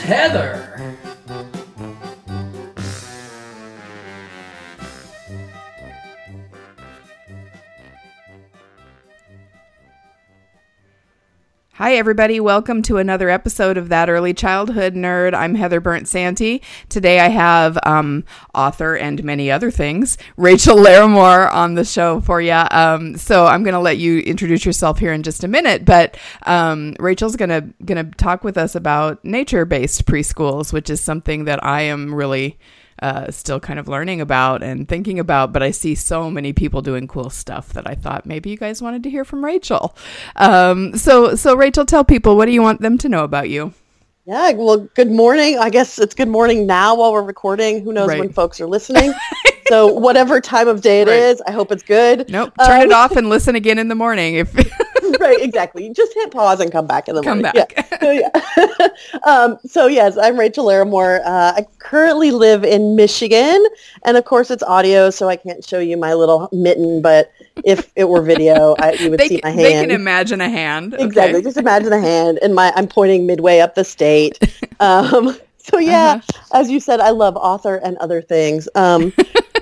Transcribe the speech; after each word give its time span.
Heather. 0.00 0.73
Hi, 11.78 11.96
everybody. 11.96 12.38
Welcome 12.38 12.82
to 12.82 12.98
another 12.98 13.28
episode 13.28 13.76
of 13.76 13.88
That 13.88 14.08
Early 14.08 14.32
Childhood 14.32 14.94
Nerd. 14.94 15.34
I'm 15.34 15.56
Heather 15.56 15.80
Bernt-Santy. 15.80 16.62
Today 16.88 17.18
I 17.18 17.26
have 17.26 17.76
um, 17.84 18.22
author 18.54 18.94
and 18.94 19.24
many 19.24 19.50
other 19.50 19.72
things, 19.72 20.16
Rachel 20.36 20.76
Larimore, 20.76 21.52
on 21.52 21.74
the 21.74 21.84
show 21.84 22.20
for 22.20 22.40
you. 22.40 22.52
Um, 22.52 23.16
so 23.16 23.46
I'm 23.46 23.64
going 23.64 23.74
to 23.74 23.80
let 23.80 23.98
you 23.98 24.20
introduce 24.20 24.64
yourself 24.64 25.00
here 25.00 25.12
in 25.12 25.24
just 25.24 25.42
a 25.42 25.48
minute. 25.48 25.84
But 25.84 26.16
um, 26.46 26.94
Rachel's 27.00 27.34
going 27.34 27.48
to 27.48 27.62
going 27.84 28.08
to 28.08 28.16
talk 28.18 28.44
with 28.44 28.56
us 28.56 28.76
about 28.76 29.24
nature 29.24 29.64
based 29.64 30.06
preschools, 30.06 30.72
which 30.72 30.88
is 30.88 31.00
something 31.00 31.46
that 31.46 31.64
I 31.64 31.80
am 31.80 32.14
really 32.14 32.56
uh, 33.02 33.30
still 33.30 33.60
kind 33.60 33.78
of 33.78 33.88
learning 33.88 34.20
about 34.20 34.62
and 34.62 34.88
thinking 34.88 35.18
about, 35.18 35.52
but 35.52 35.62
I 35.62 35.70
see 35.70 35.94
so 35.94 36.30
many 36.30 36.52
people 36.52 36.82
doing 36.82 37.06
cool 37.08 37.30
stuff 37.30 37.72
that 37.74 37.88
I 37.88 37.94
thought 37.94 38.26
maybe 38.26 38.50
you 38.50 38.56
guys 38.56 38.80
wanted 38.82 39.02
to 39.04 39.10
hear 39.10 39.24
from 39.24 39.44
Rachel. 39.44 39.96
Um, 40.36 40.96
so, 40.96 41.34
so 41.34 41.54
Rachel, 41.56 41.84
tell 41.84 42.04
people 42.04 42.36
what 42.36 42.46
do 42.46 42.52
you 42.52 42.62
want 42.62 42.80
them 42.80 42.98
to 42.98 43.08
know 43.08 43.24
about 43.24 43.50
you? 43.50 43.72
Yeah, 44.26 44.52
well, 44.52 44.78
good 44.94 45.10
morning. 45.10 45.58
I 45.58 45.68
guess 45.68 45.98
it's 45.98 46.14
good 46.14 46.28
morning 46.28 46.66
now 46.66 46.94
while 46.94 47.12
we're 47.12 47.22
recording. 47.22 47.84
Who 47.84 47.92
knows 47.92 48.08
Right. 48.08 48.20
when 48.20 48.32
folks 48.32 48.58
are 48.58 48.66
listening? 48.66 49.12
so 49.68 49.86
whatever 49.92 50.40
time 50.40 50.66
of 50.66 50.80
day 50.80 51.02
it 51.02 51.08
Right. 51.08 51.16
is, 51.18 51.42
I 51.46 51.50
hope 51.50 51.70
it's 51.70 51.82
good. 51.82 52.30
Nope. 52.30 52.54
Turn 52.64 52.82
Um, 52.82 52.88
it 52.88 52.92
off 52.92 53.16
and 53.16 53.28
listen 53.28 53.54
again 53.54 53.78
in 53.78 53.88
the 53.88 53.94
morning. 53.94 54.36
If 54.36 54.54
right, 55.20 55.40
exactly. 55.40 55.88
Just 55.90 56.14
hit 56.14 56.30
pause 56.30 56.60
and 56.60 56.70
come 56.72 56.86
back 56.86 57.08
in 57.08 57.14
the 57.14 57.22
come 57.22 57.42
morning. 57.42 57.52
back. 57.52 57.72
Yeah. 57.90 57.98
So, 58.00 58.10
yeah. 58.10 58.88
um, 59.24 59.58
so 59.66 59.86
yes, 59.86 60.16
I'm 60.18 60.38
Rachel 60.38 60.66
Larimore. 60.66 61.20
Uh, 61.24 61.54
I 61.56 61.66
currently 61.78 62.30
live 62.30 62.64
in 62.64 62.96
Michigan, 62.96 63.64
and 64.04 64.16
of 64.16 64.24
course 64.24 64.50
it's 64.50 64.62
audio, 64.62 65.10
so 65.10 65.28
I 65.28 65.36
can't 65.36 65.64
show 65.64 65.78
you 65.78 65.96
my 65.96 66.14
little 66.14 66.48
mitten. 66.52 67.00
But 67.02 67.32
if 67.64 67.90
it 67.96 68.08
were 68.08 68.22
video, 68.22 68.74
I, 68.78 68.92
you 68.92 69.10
would 69.10 69.20
they, 69.20 69.28
see 69.28 69.40
my 69.42 69.50
hand. 69.50 69.60
they 69.60 69.72
can 69.72 69.90
imagine 69.90 70.40
a 70.40 70.48
hand. 70.48 70.94
okay? 70.94 71.04
Exactly. 71.04 71.42
Just 71.42 71.56
imagine 71.56 71.92
a 71.92 72.00
hand, 72.00 72.38
and 72.42 72.54
my 72.54 72.72
I'm 72.76 72.88
pointing 72.88 73.26
midway 73.26 73.60
up 73.60 73.74
the 73.74 73.84
state. 73.84 74.38
Um, 74.80 75.36
so 75.58 75.78
yeah, 75.78 76.20
Uh-huh. 76.20 76.60
as 76.60 76.70
you 76.70 76.78
said, 76.80 77.00
I 77.00 77.10
love 77.10 77.36
author 77.36 77.76
and 77.76 77.96
other 77.98 78.20
things. 78.20 78.68
Um, 78.74 79.12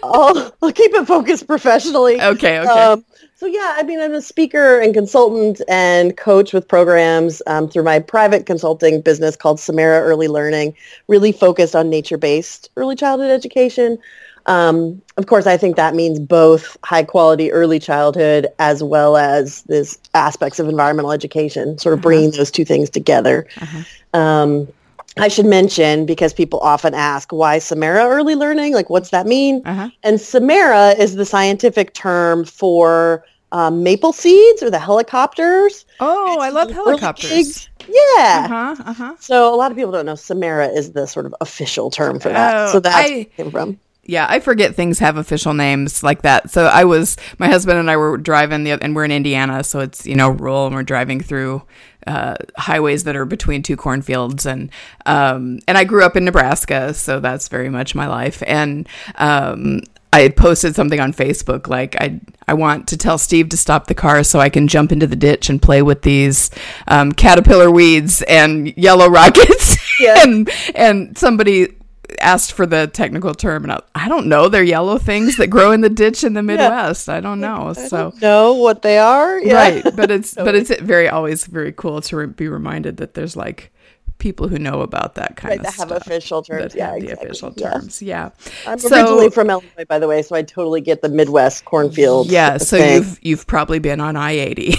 I'll, 0.02 0.52
I'll 0.62 0.72
keep 0.72 0.92
it 0.94 1.06
focused 1.06 1.46
professionally. 1.46 2.20
Okay. 2.20 2.58
Okay. 2.58 2.68
Um, 2.68 3.04
so 3.36 3.46
yeah, 3.46 3.74
I 3.76 3.82
mean, 3.82 4.00
I'm 4.00 4.14
a 4.14 4.22
speaker 4.22 4.78
and 4.78 4.94
consultant 4.94 5.60
and 5.68 6.16
coach 6.16 6.52
with 6.52 6.68
programs 6.68 7.42
um, 7.48 7.68
through 7.68 7.82
my 7.82 7.98
private 7.98 8.46
consulting 8.46 9.00
business 9.00 9.34
called 9.36 9.58
Samara 9.58 10.00
Early 10.00 10.28
Learning, 10.28 10.74
really 11.08 11.32
focused 11.32 11.74
on 11.74 11.90
nature-based 11.90 12.70
early 12.76 12.94
childhood 12.94 13.30
education. 13.32 13.98
Um, 14.46 15.02
of 15.16 15.26
course, 15.26 15.46
I 15.46 15.56
think 15.56 15.76
that 15.76 15.94
means 15.94 16.18
both 16.18 16.76
high 16.84 17.04
quality 17.04 17.50
early 17.52 17.78
childhood 17.78 18.46
as 18.58 18.82
well 18.82 19.16
as 19.16 19.62
this 19.62 19.98
aspects 20.14 20.58
of 20.58 20.68
environmental 20.68 21.12
education, 21.12 21.78
sort 21.78 21.92
of 21.94 21.98
Uh-huh. 21.98 22.08
bringing 22.08 22.30
those 22.32 22.50
two 22.50 22.64
things 22.64 22.90
together. 22.90 23.46
Uh-huh. 23.60 24.18
Um, 24.20 24.68
I 25.18 25.28
should 25.28 25.46
mention 25.46 26.06
because 26.06 26.32
people 26.32 26.58
often 26.60 26.94
ask 26.94 27.32
why 27.32 27.58
Samara 27.58 28.06
early 28.06 28.34
learning, 28.34 28.72
like 28.74 28.88
what's 28.88 29.10
that 29.10 29.26
mean? 29.26 29.62
Uh-huh. 29.64 29.90
And 30.02 30.20
Samara 30.20 30.90
is 30.90 31.16
the 31.16 31.26
scientific 31.26 31.92
term 31.94 32.44
for 32.44 33.24
um, 33.52 33.82
maple 33.82 34.12
seeds 34.12 34.62
or 34.62 34.70
the 34.70 34.78
helicopters. 34.78 35.84
Oh, 36.00 36.38
I 36.40 36.48
love 36.48 36.70
helicopters. 36.70 37.68
Yeah. 37.86 37.94
Uh-huh. 38.16 38.76
Uh-huh. 38.86 39.14
So 39.18 39.54
a 39.54 39.56
lot 39.56 39.70
of 39.70 39.76
people 39.76 39.92
don't 39.92 40.06
know 40.06 40.14
Samara 40.14 40.68
is 40.68 40.92
the 40.92 41.06
sort 41.06 41.26
of 41.26 41.34
official 41.40 41.90
term 41.90 42.18
for 42.18 42.30
that. 42.30 42.68
Oh, 42.68 42.72
so 42.72 42.80
that's 42.80 42.96
I- 42.96 43.24
came 43.36 43.50
from. 43.50 43.78
Yeah, 44.04 44.26
I 44.28 44.40
forget 44.40 44.74
things 44.74 44.98
have 44.98 45.16
official 45.16 45.54
names 45.54 46.02
like 46.02 46.22
that. 46.22 46.50
So 46.50 46.64
I 46.64 46.82
was, 46.82 47.16
my 47.38 47.46
husband 47.46 47.78
and 47.78 47.88
I 47.88 47.96
were 47.96 48.16
driving 48.16 48.64
the, 48.64 48.72
and 48.72 48.96
we're 48.96 49.04
in 49.04 49.12
Indiana, 49.12 49.62
so 49.62 49.78
it's 49.78 50.04
you 50.06 50.16
know 50.16 50.28
rural, 50.28 50.66
and 50.66 50.74
we're 50.74 50.82
driving 50.82 51.20
through 51.20 51.62
uh, 52.08 52.34
highways 52.56 53.04
that 53.04 53.14
are 53.14 53.24
between 53.24 53.62
two 53.62 53.76
cornfields, 53.76 54.44
and 54.44 54.70
um, 55.06 55.60
and 55.68 55.78
I 55.78 55.84
grew 55.84 56.04
up 56.04 56.16
in 56.16 56.24
Nebraska, 56.24 56.94
so 56.94 57.20
that's 57.20 57.46
very 57.46 57.68
much 57.68 57.94
my 57.94 58.08
life. 58.08 58.42
And 58.44 58.88
um, 59.14 59.82
I 60.12 60.22
had 60.22 60.36
posted 60.36 60.74
something 60.74 60.98
on 60.98 61.12
Facebook 61.12 61.68
like 61.68 61.94
I 62.00 62.20
I 62.48 62.54
want 62.54 62.88
to 62.88 62.96
tell 62.96 63.18
Steve 63.18 63.50
to 63.50 63.56
stop 63.56 63.86
the 63.86 63.94
car 63.94 64.24
so 64.24 64.40
I 64.40 64.50
can 64.50 64.66
jump 64.66 64.90
into 64.90 65.06
the 65.06 65.16
ditch 65.16 65.48
and 65.48 65.62
play 65.62 65.80
with 65.80 66.02
these 66.02 66.50
um, 66.88 67.12
caterpillar 67.12 67.70
weeds 67.70 68.22
and 68.22 68.76
yellow 68.76 69.06
rockets. 69.08 69.76
Yeah. 70.00 70.24
and 70.24 70.50
and 70.74 71.16
somebody 71.16 71.76
asked 72.20 72.52
for 72.52 72.66
the 72.66 72.86
technical 72.86 73.34
term, 73.34 73.64
and 73.64 73.72
I, 73.72 73.80
I 73.94 74.08
don't 74.08 74.26
know. 74.26 74.48
They're 74.48 74.62
yellow 74.62 74.98
things 74.98 75.36
that 75.36 75.48
grow 75.48 75.72
in 75.72 75.80
the 75.80 75.90
ditch 75.90 76.24
in 76.24 76.34
the 76.34 76.42
Midwest. 76.52 77.08
I 77.08 77.20
don't 77.20 77.40
know. 77.40 77.68
I 77.76 77.86
so 77.86 78.10
don't 78.10 78.22
know 78.22 78.54
what 78.54 78.82
they 78.82 78.98
are. 78.98 79.40
Yeah. 79.40 79.54
right, 79.54 79.84
but 79.96 80.10
it's 80.10 80.34
but 80.36 80.54
it's 80.54 80.74
very 80.80 81.08
always 81.08 81.46
very 81.46 81.72
cool 81.72 82.00
to 82.02 82.16
re- 82.16 82.26
be 82.26 82.48
reminded 82.48 82.96
that 82.98 83.14
there's 83.14 83.36
like 83.36 83.72
people 84.18 84.46
who 84.46 84.56
know 84.58 84.82
about 84.82 85.16
that 85.16 85.34
kind 85.36 85.50
Right, 85.50 85.58
of 85.58 85.64
that 85.64 85.74
have 85.74 85.88
stuff. 85.88 86.06
official 86.06 86.42
terms. 86.42 86.74
That 86.74 86.78
Yeah, 86.78 86.92
have 86.92 87.00
the 87.00 87.10
official 87.12 87.52
Yeah. 87.56 87.70
terms. 87.72 88.00
Yeah. 88.00 88.30
I'm 88.68 88.78
So- 88.78 88.94
originally 88.94 89.30
from 89.30 89.50
Illinois, 89.50 89.84
by 89.88 89.98
the 89.98 90.06
way, 90.06 90.22
so 90.22 90.36
I 90.36 90.42
totally 90.42 90.80
get 90.80 91.02
the 91.02 91.08
Midwest 91.08 91.64
cornfield. 91.64 92.30
Yeah, 92.30 92.58
so 92.58 92.76
thing. 92.78 92.94
you've 92.94 93.18
you've 93.22 93.46
probably 93.48 93.80
been 93.80 94.00
on 94.00 94.16
I 94.16 94.32
eighty 94.32 94.74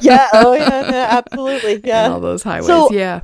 yeah, 0.00 0.28
oh 0.32 0.54
yeah, 0.54 0.68
yeah 0.90 1.06
absolutely, 1.10 1.74
and 1.74 1.84
yeah. 1.84 2.08
all 2.08 2.20
those 2.20 2.42
highways. 2.42 2.66
So- 2.66 2.90
yeah. 2.92 3.20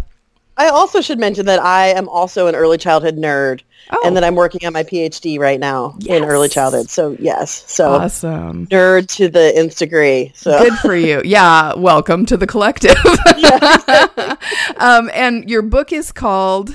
I 0.58 0.68
also 0.68 1.00
should 1.00 1.18
mention 1.18 1.46
that 1.46 1.60
I 1.62 1.88
am 1.88 2.08
also 2.08 2.46
an 2.46 2.54
early 2.54 2.78
childhood 2.78 3.16
nerd, 3.16 3.60
Oh. 3.90 4.00
and 4.04 4.16
that 4.16 4.24
I'm 4.24 4.34
working 4.34 4.66
on 4.66 4.72
my 4.72 4.82
PhD 4.82 5.38
right 5.38 5.60
now 5.60 5.96
in 6.06 6.24
early 6.24 6.48
childhood. 6.48 6.90
So 6.90 7.16
yes, 7.20 7.62
so 7.70 7.92
Awesome. 7.92 8.66
nerd 8.66 9.06
to 9.16 9.28
the 9.28 9.56
nth 9.56 9.78
degree. 9.78 10.32
So 10.34 10.58
Good 10.58 10.74
for 10.78 10.96
you. 10.96 11.22
Yeah. 11.24 11.74
Welcome 11.74 12.26
to 12.26 12.36
the 12.36 12.46
collective. 12.48 12.96
yeah, 13.36 14.34
um, 14.78 15.08
and 15.14 15.48
your 15.48 15.62
book 15.62 15.92
is 15.92 16.10
called 16.10 16.74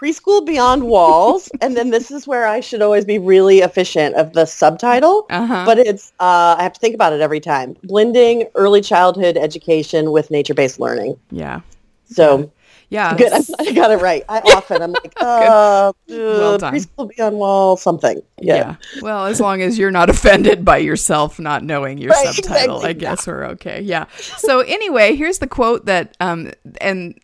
preschool 0.00 0.44
beyond 0.46 0.84
walls, 0.84 1.50
and 1.60 1.76
then 1.76 1.90
this 1.90 2.10
is 2.10 2.26
where 2.26 2.46
I 2.46 2.60
should 2.60 2.82
always 2.82 3.04
be 3.04 3.18
really 3.18 3.60
efficient 3.60 4.14
of 4.16 4.32
the 4.32 4.44
subtitle. 4.46 5.26
uh-huh. 5.30 5.64
But 5.66 5.78
it's 5.78 6.12
uh, 6.20 6.56
I 6.58 6.62
have 6.64 6.72
to 6.72 6.80
think 6.80 6.94
about 6.96 7.12
it 7.12 7.20
every 7.20 7.40
time. 7.40 7.76
Blending 7.84 8.48
early 8.56 8.80
childhood 8.80 9.36
education 9.36 10.10
with 10.10 10.30
nature-based 10.32 10.80
learning. 10.80 11.16
yeah. 11.30 11.60
So 12.08 12.50
Yeah. 12.90 13.16
Good. 13.16 13.32
I, 13.32 13.40
I 13.60 13.72
got 13.72 13.90
it 13.90 13.96
right. 14.00 14.24
I 14.28 14.38
often 14.40 14.82
I'm 14.82 14.92
like, 14.92 15.12
uh, 15.20 15.92
Well 16.08 16.54
uh 16.54 16.56
done. 16.56 16.74
preschool 16.74 17.08
beyond 17.14 17.36
wall 17.36 17.76
something. 17.76 18.20
Yeah. 18.40 18.54
Yeah. 18.56 18.76
Well, 19.02 19.26
as 19.26 19.40
long 19.40 19.60
as 19.62 19.78
you're 19.78 19.90
not 19.90 20.08
offended 20.14 20.64
by 20.64 20.78
yourself 20.78 21.38
not 21.38 21.62
knowing 21.64 21.98
your 21.98 22.10
Right, 22.10 22.26
subtitle, 22.34 22.76
I 22.84 22.90
exactly. 22.90 22.94
guess 22.94 23.26
we're 23.26 23.44
okay. 23.46 23.80
Yeah. 23.82 24.06
So 24.38 24.60
anyway, 24.60 25.14
here's 25.16 25.38
the 25.38 25.46
quote 25.48 25.86
that 25.86 26.16
um 26.20 26.52
and 26.80 27.18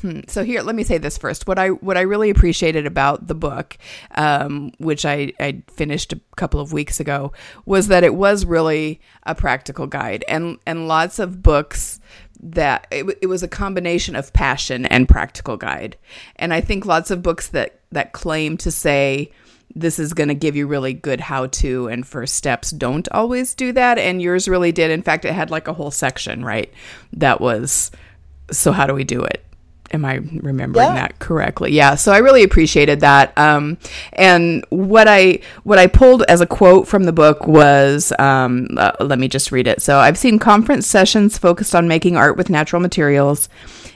hmm, 0.00 0.20
so 0.26 0.42
here 0.44 0.62
let 0.62 0.74
me 0.74 0.82
say 0.84 0.98
this 0.98 1.16
first. 1.18 1.46
What 1.46 1.58
I 1.58 1.68
what 1.68 1.96
I 1.96 2.02
really 2.02 2.30
appreciated 2.30 2.86
about 2.86 3.26
the 3.28 3.34
book, 3.34 3.76
um, 4.14 4.72
which 4.78 5.04
I 5.04 5.32
I 5.40 5.62
finished 5.70 6.12
a 6.12 6.20
couple 6.36 6.60
of 6.60 6.72
weeks 6.72 6.98
ago, 7.00 7.32
was 7.66 7.88
that 7.88 8.04
it 8.04 8.14
was 8.14 8.44
really 8.44 9.00
a 9.24 9.34
practical 9.34 9.86
guide 9.86 10.24
and 10.28 10.58
and 10.66 10.88
lots 10.88 11.18
of 11.18 11.42
books 11.42 12.00
that 12.42 12.86
it, 12.90 13.18
it 13.22 13.26
was 13.26 13.42
a 13.42 13.48
combination 13.48 14.16
of 14.16 14.32
passion 14.32 14.86
and 14.86 15.08
practical 15.08 15.56
guide. 15.56 15.96
And 16.36 16.52
i 16.52 16.60
think 16.60 16.86
lots 16.86 17.10
of 17.10 17.22
books 17.22 17.48
that 17.48 17.80
that 17.92 18.12
claim 18.12 18.56
to 18.58 18.70
say 18.70 19.30
this 19.74 19.98
is 19.98 20.14
going 20.14 20.28
to 20.28 20.34
give 20.34 20.56
you 20.56 20.66
really 20.66 20.94
good 20.94 21.20
how 21.20 21.46
to 21.46 21.88
and 21.88 22.06
first 22.06 22.34
steps 22.34 22.70
don't 22.70 23.08
always 23.10 23.54
do 23.54 23.72
that 23.72 23.98
and 23.98 24.22
yours 24.22 24.48
really 24.48 24.72
did. 24.72 24.90
In 24.90 25.02
fact 25.02 25.24
it 25.24 25.32
had 25.32 25.50
like 25.50 25.68
a 25.68 25.72
whole 25.72 25.90
section 25.90 26.44
right 26.44 26.72
that 27.12 27.40
was 27.40 27.90
so 28.50 28.72
how 28.72 28.86
do 28.86 28.94
we 28.94 29.04
do 29.04 29.22
it 29.22 29.45
am 29.92 30.04
i 30.04 30.14
remembering 30.42 30.86
Yeah. 30.86 30.94
that 30.94 31.18
correctly? 31.18 31.72
Yeah 31.72 31.94
so 31.94 32.12
i 32.12 32.18
really 32.18 32.42
appreciated 32.42 33.00
that. 33.00 33.36
Um, 33.38 33.78
and 34.12 34.64
what 34.70 35.06
i 35.08 35.38
what 35.64 35.78
i 35.78 35.86
pulled 35.86 36.22
as 36.24 36.40
a 36.40 36.46
quote 36.46 36.88
from 36.88 37.04
the 37.04 37.12
book 37.12 37.46
was 37.46 38.12
um, 38.18 38.68
uh, 38.76 38.92
let 39.00 39.18
me 39.18 39.28
just 39.28 39.52
read 39.52 39.66
it. 39.66 39.80
So 39.82 39.98
i've 39.98 40.18
seen 40.18 40.38
conference 40.38 40.86
sessions 40.86 41.38
focused 41.38 41.74
on 41.74 41.88
making 41.88 42.16
art 42.16 42.36
with 42.36 42.50
natural 42.50 42.80
materials 42.82 43.48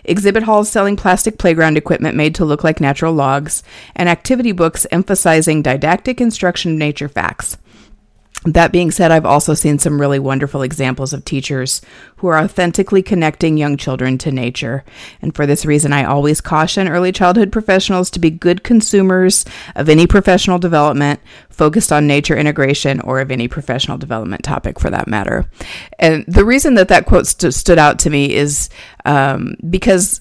exhibit 0.05 0.43
halls 0.45 0.69
selling 0.71 0.97
plastic 0.97 1.37
playground 1.39 1.77
equipment 1.77 2.17
made 2.17 2.35
to 2.35 2.45
look 2.45 2.65
like 2.65 2.81
natural 2.81 3.13
logs 3.13 3.63
and 3.95 4.09
activity 4.09 4.51
books 4.53 4.87
emphasizing 4.91 5.61
didactic 5.63 6.21
instruction 6.21 6.73
of 6.73 6.79
nature 6.79 7.09
facts 7.09 7.59
that 8.47 8.73
being 8.73 8.91
said, 8.91 9.11
I've 9.11 9.27
also 9.27 9.53
seen 9.53 9.79
some 9.79 10.01
really 10.01 10.19
wonderful 10.19 10.63
examples 10.63 11.13
of 11.13 11.27
teachers 11.27 11.83
who 12.17 12.27
are 12.29 12.39
authentically 12.39 13.03
connecting 13.03 13.59
young 13.59 13.77
children 13.77 14.17
to 14.19 14.33
nature. 14.33 14.83
And 15.21 15.35
for 15.35 15.45
this 15.45 15.67
reason, 15.67 15.93
I 15.93 16.05
always 16.05 16.41
caution 16.41 16.89
early 16.89 17.13
childhood 17.13 17.53
professionals 17.53 18.09
to 18.11 18.19
be 18.19 18.31
good 18.31 18.65
consumers 18.65 19.45
of 19.77 19.91
any 19.91 20.07
professional 20.07 20.59
development 20.59 21.21
focused 21.51 21.93
on 21.93 22.07
nature 22.07 22.37
integration 22.37 23.03
or 23.03 23.21
of 23.21 23.31
any 23.31 23.47
professional 23.47 23.99
development 23.99 24.43
topic 24.43 24.81
for 24.81 24.89
that 24.89 25.07
matter. 25.07 25.45
And 25.99 26.25
the 26.27 26.47
reason 26.47 26.77
that 26.77 26.89
that 26.89 27.05
quote 27.05 27.27
st- 27.27 27.53
stood 27.53 27.79
out 27.79 27.99
to 28.01 28.11
me 28.11 28.35
is 28.35 28.71
um, 29.05 29.57
because, 29.69 30.19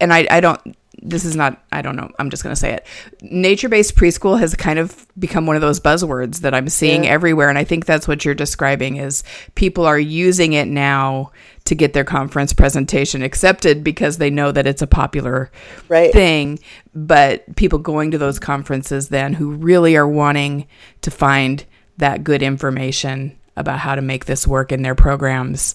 and 0.00 0.10
I, 0.14 0.26
I 0.30 0.40
don't, 0.40 0.74
this 1.02 1.24
is 1.24 1.36
not 1.36 1.62
i 1.72 1.80
don't 1.82 1.96
know 1.96 2.10
i'm 2.18 2.30
just 2.30 2.42
going 2.42 2.52
to 2.52 2.58
say 2.60 2.72
it. 2.72 2.86
Nature-based 3.22 3.94
preschool 3.96 4.38
has 4.38 4.54
kind 4.54 4.78
of 4.78 5.06
become 5.18 5.46
one 5.46 5.56
of 5.56 5.62
those 5.62 5.80
buzzwords 5.80 6.40
that 6.40 6.54
i'm 6.54 6.68
seeing 6.68 7.06
everywhere 7.06 7.48
and 7.48 7.58
i 7.58 7.64
think 7.64 7.86
that's 7.86 8.08
what 8.08 8.24
you're 8.24 8.34
describing 8.34 8.96
is 8.96 9.22
people 9.54 9.86
are 9.86 9.98
using 9.98 10.52
it 10.54 10.66
now 10.68 11.30
to 11.64 11.74
get 11.74 11.92
their 11.92 12.04
conference 12.04 12.52
presentation 12.52 13.22
accepted 13.22 13.84
because 13.84 14.16
they 14.18 14.30
know 14.30 14.50
that 14.50 14.66
it's 14.66 14.80
a 14.82 14.86
popular 14.86 15.50
Right. 15.88 16.10
thing. 16.12 16.58
But 16.94 17.56
people 17.56 17.78
going 17.78 18.10
to 18.12 18.18
those 18.18 18.38
conferences 18.38 19.08
then 19.10 19.34
who 19.34 19.50
really 19.50 19.94
are 19.94 20.08
wanting 20.08 20.66
to 21.02 21.10
find 21.10 21.64
that 21.98 22.24
good 22.24 22.42
information 22.42 23.36
about 23.54 23.80
how 23.80 23.94
to 23.94 24.00
make 24.00 24.24
this 24.24 24.46
work 24.46 24.72
in 24.72 24.80
their 24.80 24.94
programs 24.94 25.74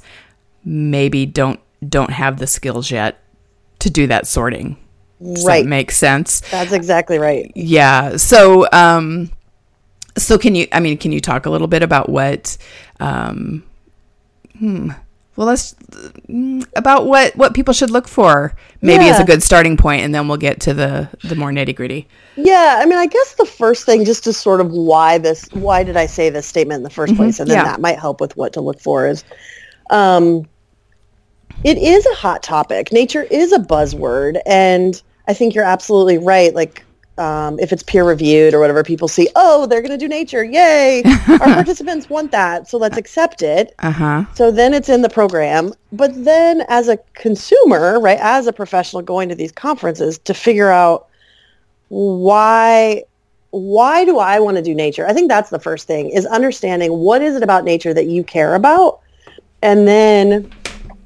maybe 0.65 1.25
don't 1.27 1.59
don't 1.87 2.11
have 2.11 2.39
the 2.39 2.47
skills 2.47 2.89
yet 2.89 3.19
to 3.79 3.89
do 3.91 4.07
that 4.07 4.25
sorting 4.25 4.77
does 5.23 5.45
Right. 5.45 5.63
that 5.63 5.69
make 5.69 5.91
sense? 5.91 6.41
That's 6.51 6.71
exactly 6.71 7.17
right. 7.19 7.51
Yeah. 7.55 8.17
So, 8.17 8.67
um, 8.71 9.29
so 10.17 10.37
can 10.37 10.55
you? 10.55 10.67
I 10.71 10.79
mean, 10.79 10.97
can 10.97 11.11
you 11.11 11.19
talk 11.21 11.45
a 11.45 11.49
little 11.49 11.67
bit 11.67 11.83
about 11.83 12.09
what? 12.09 12.57
Um, 12.99 13.63
hmm. 14.59 14.91
Well, 15.35 15.47
let's 15.47 15.73
mm, 16.29 16.63
about 16.75 17.07
what 17.07 17.35
what 17.35 17.55
people 17.55 17.73
should 17.73 17.89
look 17.89 18.07
for. 18.07 18.53
Maybe 18.81 19.05
as 19.05 19.19
a 19.19 19.23
good 19.23 19.41
starting 19.41 19.77
point, 19.77 20.03
and 20.03 20.13
then 20.13 20.27
we'll 20.27 20.37
get 20.37 20.59
to 20.61 20.73
the 20.75 21.09
the 21.23 21.33
more 21.35 21.49
nitty 21.51 21.75
gritty. 21.75 22.07
Yeah, 22.35 22.79
I 22.79 22.85
mean, 22.85 22.99
I 22.99 23.07
guess 23.07 23.33
the 23.35 23.45
first 23.45 23.83
thing, 23.85 24.05
just 24.05 24.23
to 24.25 24.33
sort 24.33 24.61
of 24.61 24.71
why 24.71 25.17
this, 25.17 25.47
why 25.53 25.83
did 25.83 25.97
I 25.97 26.05
say 26.05 26.29
this 26.29 26.45
statement 26.47 26.77
in 26.77 26.83
the 26.83 26.89
1st 26.89 27.15
place, 27.15 27.39
and 27.39 27.47
then 27.49 27.57
Mm-hmm. 27.57 27.65
yeah. 27.65 27.71
that 27.71 27.81
might 27.81 27.99
help 27.99 28.19
with 28.21 28.35
what 28.35 28.53
to 28.53 28.61
look 28.61 28.79
for 28.79 29.07
is, 29.07 29.23
um, 29.91 30.47
it 31.63 31.77
is 31.77 32.05
a 32.07 32.13
hot 32.15 32.41
topic. 32.43 32.91
Nature 32.91 33.23
is 33.23 33.51
a 33.53 33.59
buzzword, 33.59 34.39
and 34.47 35.01
I 35.27 35.33
think 35.33 35.55
you're 35.55 35.63
absolutely 35.63 36.17
right. 36.17 36.53
Like, 36.53 36.83
um, 37.17 37.59
if 37.59 37.71
it's 37.71 37.83
peer 37.83 38.03
reviewed 38.03 38.53
or 38.53 38.59
whatever, 38.59 38.83
people 38.83 39.07
see, 39.07 39.29
oh, 39.35 39.67
they're 39.67 39.81
going 39.81 39.91
to 39.91 39.97
do 39.97 40.07
nature, 40.07 40.43
yay! 40.43 41.03
Our 41.27 41.37
participants 41.37 42.09
want 42.09 42.31
that, 42.31 42.67
so 42.67 42.77
let's 42.77 42.97
accept 42.97 43.43
it. 43.43 43.75
Uh 43.79 43.91
huh. 43.91 44.25
So 44.33 44.49
then 44.49 44.73
it's 44.73 44.89
in 44.89 45.03
the 45.03 45.09
program. 45.09 45.73
But 45.91 46.11
then 46.23 46.63
as 46.69 46.87
a 46.87 46.97
consumer, 47.13 47.99
right, 47.99 48.17
as 48.19 48.47
a 48.47 48.53
professional 48.53 49.03
going 49.03 49.29
to 49.29 49.35
these 49.35 49.51
conferences 49.51 50.17
to 50.19 50.33
figure 50.33 50.69
out 50.69 51.07
why 51.89 53.03
why 53.51 54.03
do 54.03 54.17
I 54.17 54.39
want 54.39 54.57
to 54.57 54.63
do 54.63 54.73
nature? 54.73 55.05
I 55.05 55.13
think 55.13 55.29
that's 55.29 55.51
the 55.51 55.59
first 55.59 55.85
thing 55.85 56.09
is 56.09 56.25
understanding 56.25 56.91
what 56.91 57.21
is 57.21 57.35
it 57.35 57.43
about 57.43 57.63
nature 57.63 57.93
that 57.93 58.07
you 58.07 58.23
care 58.23 58.55
about? 58.55 58.99
And 59.61 59.87
then 59.87 60.51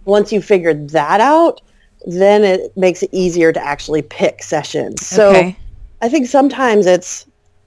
once 0.05 0.31
you 0.31 0.41
figured 0.41 0.91
that 0.91 1.19
out, 1.19 1.59
then 2.05 2.43
it 2.43 2.75
makes 2.77 3.03
it 3.03 3.09
easier 3.11 3.51
to 3.51 3.65
actually 3.65 4.01
pick 4.01 4.43
sessions. 4.43 5.05
So 5.05 5.29
okay. 5.29 5.57
I 6.01 6.09
think 6.09 6.27
sometimes 6.27 6.85
it's, 6.85 7.25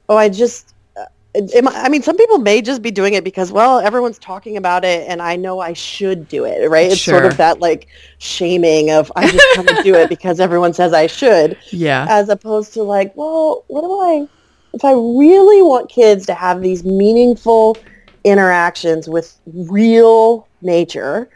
oh, 0.09 0.17
I 0.17 0.29
just, 0.29 0.75
uh, 0.97 1.05
it, 1.35 1.65
I 1.67 1.89
mean, 1.89 2.03
some 2.03 2.17
people 2.17 2.39
may 2.39 2.63
just 2.63 2.81
be 2.81 2.91
doing 2.91 3.15
it 3.15 3.25
because, 3.25 3.51
well, 3.53 3.81
everyone's 3.81 4.19
talking 4.19 4.57
about 4.57 4.85
it 4.85 5.09
and 5.09 5.21
I 5.21 5.37
know 5.37 5.61
I 5.61 5.73
should 5.73 6.29
do 6.29 6.45
it, 6.45 6.69
right? 6.71 6.91
It's 6.93 7.03
sort 7.03 7.25
of 7.25 7.37
that 7.39 7.61
like 7.61 7.89
shaming 8.19 8.91
of 8.91 9.11
I 9.17 9.29
just 9.31 9.47
kind 9.57 9.69
of 9.69 9.85
do 9.85 9.95
it 9.95 10.09
because 10.09 10.41
everyone 10.41 10.73
says 10.73 10.93
I 10.93 11.07
should, 11.07 11.57
Yeah. 11.71 12.07
as 12.09 12.29
opposed 12.29 12.73
to 12.75 12.83
like, 12.83 13.15
well, 13.17 13.65
what 13.69 13.83
do 13.83 14.01
I, 14.01 14.29
if 14.73 14.85
I 14.85 14.93
really 14.93 15.63
want 15.63 15.91
kids 15.91 16.25
to 16.27 16.35
have 16.35 16.63
these 16.63 16.85
meaningful 16.85 17.77
interactions 18.25 19.09
with 19.09 19.37
real 19.47 20.47
nature, 20.63 21.29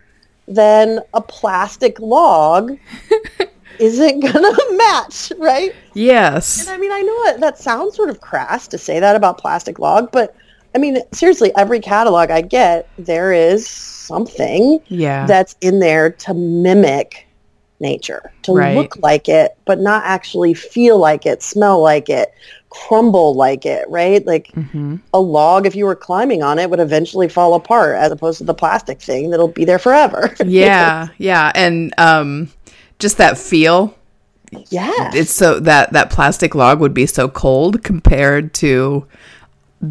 then 0.46 1.00
a 1.14 1.20
plastic 1.20 1.98
log 2.00 2.76
isn't 3.78 4.20
gonna 4.20 4.56
match, 4.76 5.32
right? 5.38 5.74
yes. 5.94 6.60
And 6.60 6.74
I 6.74 6.78
mean, 6.78 6.92
I 6.92 7.00
know 7.00 7.22
it, 7.34 7.40
that 7.40 7.58
sounds 7.58 7.96
sort 7.96 8.10
of 8.10 8.20
crass 8.20 8.68
to 8.68 8.78
say 8.78 9.00
that 9.00 9.16
about 9.16 9.38
plastic 9.38 9.78
log, 9.78 10.10
but 10.12 10.34
I 10.74 10.78
mean, 10.78 10.98
seriously, 11.12 11.52
every 11.56 11.78
catalog 11.80 12.30
I 12.30 12.40
get, 12.40 12.88
there 12.98 13.32
is 13.32 13.66
something 13.68 14.80
Yeah. 14.88 15.24
that's 15.26 15.54
in 15.60 15.78
there 15.78 16.10
to 16.10 16.34
mimic 16.34 17.23
nature, 17.84 18.32
to 18.42 18.52
Right. 18.52 18.74
look 18.76 18.96
like 19.02 19.28
it, 19.28 19.56
but 19.66 19.78
not 19.80 20.02
actually 20.04 20.54
feel 20.54 20.98
like 20.98 21.26
it, 21.26 21.42
smell 21.42 21.80
like 21.82 22.08
it, 22.10 22.32
crumble 22.70 23.34
like 23.36 23.66
it, 23.66 23.88
right? 23.88 24.26
Like 24.26 24.48
hmm 24.54 24.96
a 25.12 25.20
log, 25.20 25.66
if 25.66 25.76
you 25.76 25.84
were 25.84 25.94
climbing 25.94 26.42
on 26.42 26.58
it, 26.58 26.68
would 26.70 26.80
eventually 26.80 27.28
fall 27.28 27.54
apart 27.54 27.96
as 27.98 28.10
opposed 28.10 28.38
to 28.38 28.44
the 28.44 28.54
plastic 28.54 29.00
thing 29.00 29.30
that'll 29.30 29.48
be 29.48 29.64
there 29.64 29.78
forever. 29.78 30.34
Yeah. 30.44 31.08
Yeah. 31.18 31.52
And 31.54 31.94
um, 31.98 32.50
just 32.98 33.18
that 33.18 33.38
feel 33.38 33.96
yeah. 34.70 35.10
it's 35.14 35.32
so 35.32 35.60
that 35.60 35.92
that 35.92 36.10
plastic 36.10 36.54
log 36.54 36.80
would 36.80 36.94
be 36.94 37.06
so 37.06 37.28
cold 37.28 37.82
compared 37.82 38.54
to 38.54 39.06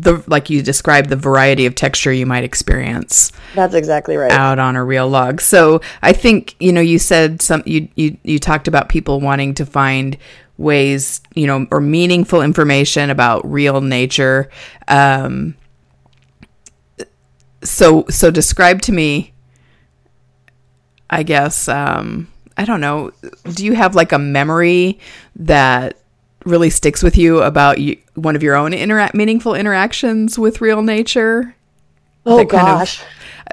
the 0.02 0.24
like 0.28 0.50
you 0.50 0.64
described 0.64 1.10
the 1.10 1.16
variety 1.16 1.66
of 1.66 1.76
texture 1.76 2.12
you 2.12 2.26
might 2.26 2.44
experience 2.44 3.32
That's 3.54 3.76
exactly 3.76 4.18
right. 4.18 4.32
out 4.32 4.60
on 4.60 4.76
a 4.76 4.84
real 4.84 5.08
log. 5.08 5.40
So 5.42 5.82
I 6.02 6.14
think 6.14 6.56
you 6.60 6.72
know 6.72 6.82
you 6.82 7.00
said 7.00 7.42
some 7.42 7.64
you 7.66 7.88
you 7.96 8.18
you 8.24 8.40
talked 8.40 8.68
about 8.68 8.90
people 8.90 9.20
wanting 9.20 9.54
to 9.56 9.66
find 9.66 10.18
ways 10.58 11.22
you 11.36 11.48
know 11.48 11.68
or 11.72 11.80
meaningful 11.80 12.42
information 12.42 13.10
about 13.10 13.50
real 13.50 13.82
nature. 13.82 14.50
Um, 14.88 15.56
so 17.64 18.06
so 18.10 18.32
describe 18.32 18.82
to 18.84 18.92
me. 18.92 19.32
I 21.10 21.22
guess 21.22 21.68
um, 21.68 22.28
I 22.58 22.66
don't 22.66 22.82
know. 22.82 23.12
Do 23.52 23.64
you 23.64 23.74
have 23.74 23.94
like 23.94 24.12
a 24.12 24.18
memory 24.18 25.00
that 25.36 26.00
really 26.46 26.70
sticks 26.70 27.02
with 27.04 27.18
you 27.18 27.42
about 27.42 27.80
you, 27.80 27.98
one 28.16 28.36
of 28.36 28.44
your 28.44 28.56
own 28.56 28.72
intera- 28.72 29.14
meaningful 29.14 29.56
interactions 29.56 30.38
with 30.38 30.62
real 30.62 30.82
nature? 30.82 31.56
oh 32.26 32.38
kind 32.38 32.68
of- 32.68 32.78
gosh. 32.80 33.04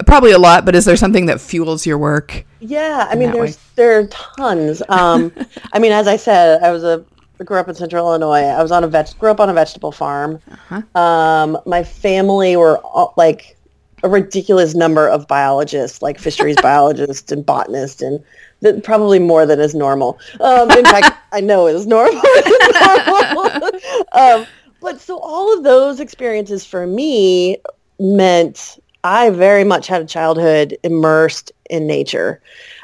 Probably 0.07 0.31
a 0.31 0.39
lot, 0.39 0.65
but 0.65 0.77
is 0.77 0.85
there 0.85 0.97
something 0.97 1.27
that 1.27 1.41
fuels 1.41 1.85
your 1.85 1.99
work? 1.99 2.45
Yeah, 2.61 3.09
I 3.11 3.17
mean, 3.17 3.31
that 3.31 3.35
way. 3.35 3.41
there's 3.41 3.57
there 3.75 3.99
are 3.99 4.07
tons. 4.07 4.83
Um, 4.89 5.33
I 5.73 5.81
mean, 5.81 5.91
as 5.91 6.07
I 6.07 6.17
said, 6.17 6.63
I 6.63 6.71
was 6.71 6.85
a 6.85 7.05
I 7.41 7.45
grew 7.45 7.57
up 7.59 7.69
in 7.69 7.75
Central 7.75 8.07
Illinois. 8.07 8.43
I 8.43 8.63
was 8.63 8.71
on 8.71 8.85
a 8.85 8.89
veg 8.89 9.09
grew 9.19 9.31
up 9.31 9.41
on 9.41 9.49
a 9.49 9.55
vegetable 9.55 9.93
farm. 9.93 10.41
Uh-huh. 10.51 11.01
Um, 11.01 11.59
my 11.67 11.83
family 11.83 12.57
were 12.57 12.79
all, 12.79 13.15
like 13.17 13.57
a 14.03 14.09
ridiculous 14.09 14.75
number 14.75 15.09
of 15.09 15.27
biologists, 15.27 16.03
like 16.03 16.19
fisheries 16.19 16.57
biologists 16.63 17.33
and 17.33 17.45
botanists 17.45 18.03
and 18.03 18.23
that 18.61 18.85
probably 18.85 19.19
more 19.19 19.47
than 19.47 19.61
is 19.61 19.75
normal. 19.75 20.19
Um, 20.41 20.71
in 20.71 20.85
fact, 20.85 21.17
I 21.33 21.41
know 21.41 21.67
is 21.67 21.87
normal. 21.87 22.21
um, 24.13 24.47
but 24.81 25.01
so 25.01 25.19
all 25.19 25.57
of 25.57 25.65
those 25.65 26.01
experiences 26.01 26.65
for 26.65 26.87
me 26.87 27.59
meant 27.99 28.79
I 29.05 29.31
very 29.31 29.65
much 29.65 29.87
had 29.87 30.03
a 30.03 30.07
childhood 30.07 30.77
immersed 30.83 31.53
in 31.69 31.87
nature. 31.87 32.41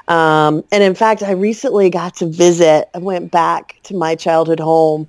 Um, 0.09 0.62
and 0.71 0.83
in 0.83 0.95
fact, 0.95 1.23
I 1.23 1.33
recently 1.33 1.90
got 1.90 2.14
to 2.16 2.26
visit. 2.26 2.88
I 2.95 2.99
went 2.99 3.30
back 3.30 3.76
to 3.85 3.95
my 3.95 4.14
childhood 4.14 4.61
home, 4.61 5.09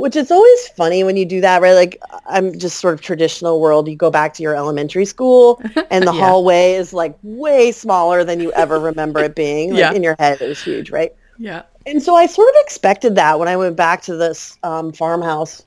which 0.00 0.16
is 0.16 0.30
always 0.30 0.68
funny 0.68 1.04
when 1.04 1.16
you 1.16 1.26
do 1.26 1.40
that, 1.42 1.60
right? 1.60 1.74
Like 1.74 2.00
I'm 2.26 2.58
just 2.58 2.78
sort 2.80 2.94
of 2.94 3.00
traditional 3.02 3.60
world. 3.60 3.86
You 3.88 3.96
go 3.96 4.10
back 4.10 4.32
to 4.34 4.42
your 4.42 4.54
elementary 4.56 5.04
school, 5.04 5.60
and 5.90 6.06
the 6.06 6.12
Yeah. 6.12 6.20
hallway 6.20 6.72
is 6.72 6.92
like 6.92 7.14
way 7.22 7.70
smaller 7.70 8.24
than 8.24 8.40
you 8.40 8.50
ever 8.52 8.78
remember 8.80 9.20
it 9.20 9.34
being. 9.34 9.70
Like, 9.70 9.78
Yeah. 9.80 9.92
In 9.92 10.02
your 10.02 10.16
head, 10.18 10.40
it 10.40 10.48
was 10.48 10.62
huge, 10.62 10.90
right? 10.90 11.12
Yeah. 11.38 11.62
And 11.86 12.02
so 12.02 12.14
I 12.14 12.26
sort 12.26 12.48
of 12.48 12.54
expected 12.58 13.14
that 13.16 13.38
when 13.38 13.48
I 13.48 13.56
went 13.56 13.76
back 13.76 14.02
to 14.02 14.16
this 14.16 14.56
um, 14.62 14.92
farmhouse 14.92 15.64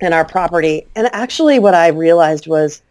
and 0.00 0.12
our 0.14 0.24
property. 0.24 0.86
And 0.96 1.08
actually, 1.12 1.58
what 1.58 1.74
I 1.74 1.88
realized 1.88 2.46
was 2.46 2.82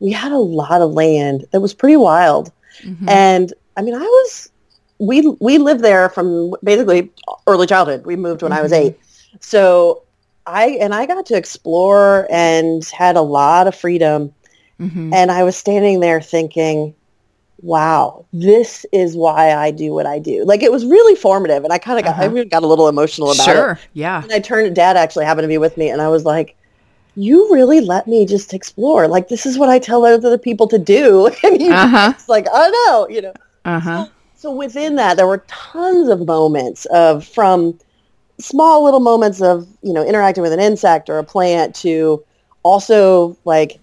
we 0.00 0.12
had 0.12 0.30
a 0.32 0.38
lot 0.38 0.80
of 0.82 0.92
land 0.92 1.46
that 1.52 1.60
was 1.60 1.74
pretty 1.74 1.96
wild. 1.96 2.52
Mhm. 2.82 3.08
And 3.08 3.52
I 3.76 3.82
mean, 3.82 3.94
I 3.94 4.00
was 4.00 4.50
we 4.98 5.20
we 5.40 5.58
lived 5.58 5.82
there 5.82 6.08
from 6.08 6.54
basically 6.62 7.10
early 7.46 7.66
childhood. 7.66 8.06
We 8.06 8.16
moved 8.16 8.42
when 8.42 8.52
I 8.52 8.62
was 8.62 8.72
Mhm. 8.72 8.76
eight, 8.80 8.98
so 9.40 10.02
I 10.46 10.78
and 10.80 10.94
I 10.94 11.06
got 11.06 11.26
to 11.26 11.36
explore 11.36 12.26
and 12.30 12.84
had 12.86 13.16
a 13.16 13.20
lot 13.22 13.66
of 13.66 13.74
freedom. 13.74 14.32
Mhm. 14.80 15.12
And 15.14 15.30
I 15.30 15.42
was 15.42 15.56
standing 15.56 16.00
there 16.00 16.20
thinking, 16.20 16.94
wow, 17.62 18.24
this 18.32 18.84
is 18.92 19.16
why 19.16 19.54
I 19.54 19.70
do 19.70 19.92
what 19.92 20.06
I 20.06 20.18
do. 20.18 20.44
Like 20.44 20.62
it 20.62 20.70
was 20.70 20.84
really 20.84 21.14
formative. 21.16 21.64
And 21.64 21.72
I 21.72 21.78
kind 21.78 21.98
of 21.98 22.04
got, 22.04 22.16
I 22.18 22.26
Uh-huh. 22.26 22.36
even 22.36 22.48
got 22.48 22.62
a 22.62 22.66
little 22.66 22.88
emotional 22.88 23.30
about 23.30 23.48
it. 23.48 23.52
Sure. 23.52 23.80
Yeah. 23.94 24.22
And 24.22 24.32
I 24.32 24.38
turned 24.40 24.74
dad 24.76 24.96
actually 24.96 25.24
happened 25.24 25.44
to 25.44 25.48
be 25.48 25.58
with 25.58 25.76
me 25.76 25.88
and 25.88 26.02
I 26.02 26.08
was 26.08 26.24
like, 26.24 26.56
you 27.16 27.50
really 27.52 27.80
let 27.80 28.06
me 28.06 28.26
just 28.26 28.52
explore. 28.52 29.08
Like 29.08 29.28
this 29.28 29.46
is 29.46 29.58
what 29.58 29.70
I 29.70 29.78
tell 29.78 30.04
other 30.04 30.38
people 30.38 30.68
to 30.68 30.78
do. 30.78 31.30
And 31.42 31.60
he 31.60 31.70
Uh-huh. 31.70 32.12
just 32.12 32.28
like, 32.28 32.46
I 32.52 32.68
know, 32.70 33.08
you 33.08 33.22
know. 33.22 33.32
Uh-huh. 33.64 34.06
So 34.36 34.52
within 34.52 34.96
that, 34.96 35.16
there 35.16 35.26
were 35.26 35.44
tons 35.48 36.08
of 36.08 36.26
moments 36.26 36.84
of 36.86 37.24
from 37.26 37.78
small 38.38 38.84
little 38.84 39.00
moments 39.00 39.40
of, 39.40 39.66
you 39.82 39.92
know, 39.92 40.04
interacting 40.04 40.42
with 40.42 40.52
an 40.52 40.60
insect 40.60 41.08
or 41.08 41.18
a 41.18 41.24
plant 41.24 41.74
to 41.76 42.24
also 42.62 43.36
like 43.44 43.78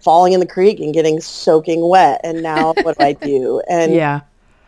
falling 0.00 0.32
in 0.32 0.40
the 0.40 0.46
creek 0.46 0.80
and 0.80 0.94
getting 0.94 1.20
soaking 1.20 1.86
wet. 1.88 2.20
And 2.24 2.42
now 2.42 2.74
what 2.82 2.98
do 2.98 3.04
I 3.04 3.12
do? 3.12 3.62
And 3.68 3.94
Yeah. 3.94 4.20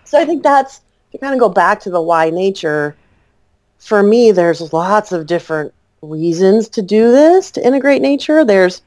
so 0.05 0.21
I 0.21 0.25
think 0.25 0.43
that's 0.43 0.81
to 1.13 1.19
kind 1.19 1.35
of 1.35 1.41
go 1.41 1.49
back 1.49 1.81
to 1.81 1.91
the 1.91 2.03
why 2.03 2.31
nature. 2.31 2.97
For 3.79 4.03
me, 4.03 4.33
there's 4.33 4.73
lots 4.73 5.13
of 5.13 5.27
different 5.27 5.73
reasons 6.03 6.69
to 6.71 6.83
do 6.83 7.13
this, 7.13 7.51
to 7.53 7.67
integrate 7.67 8.03
nature. 8.03 8.45
There's, 8.45 8.83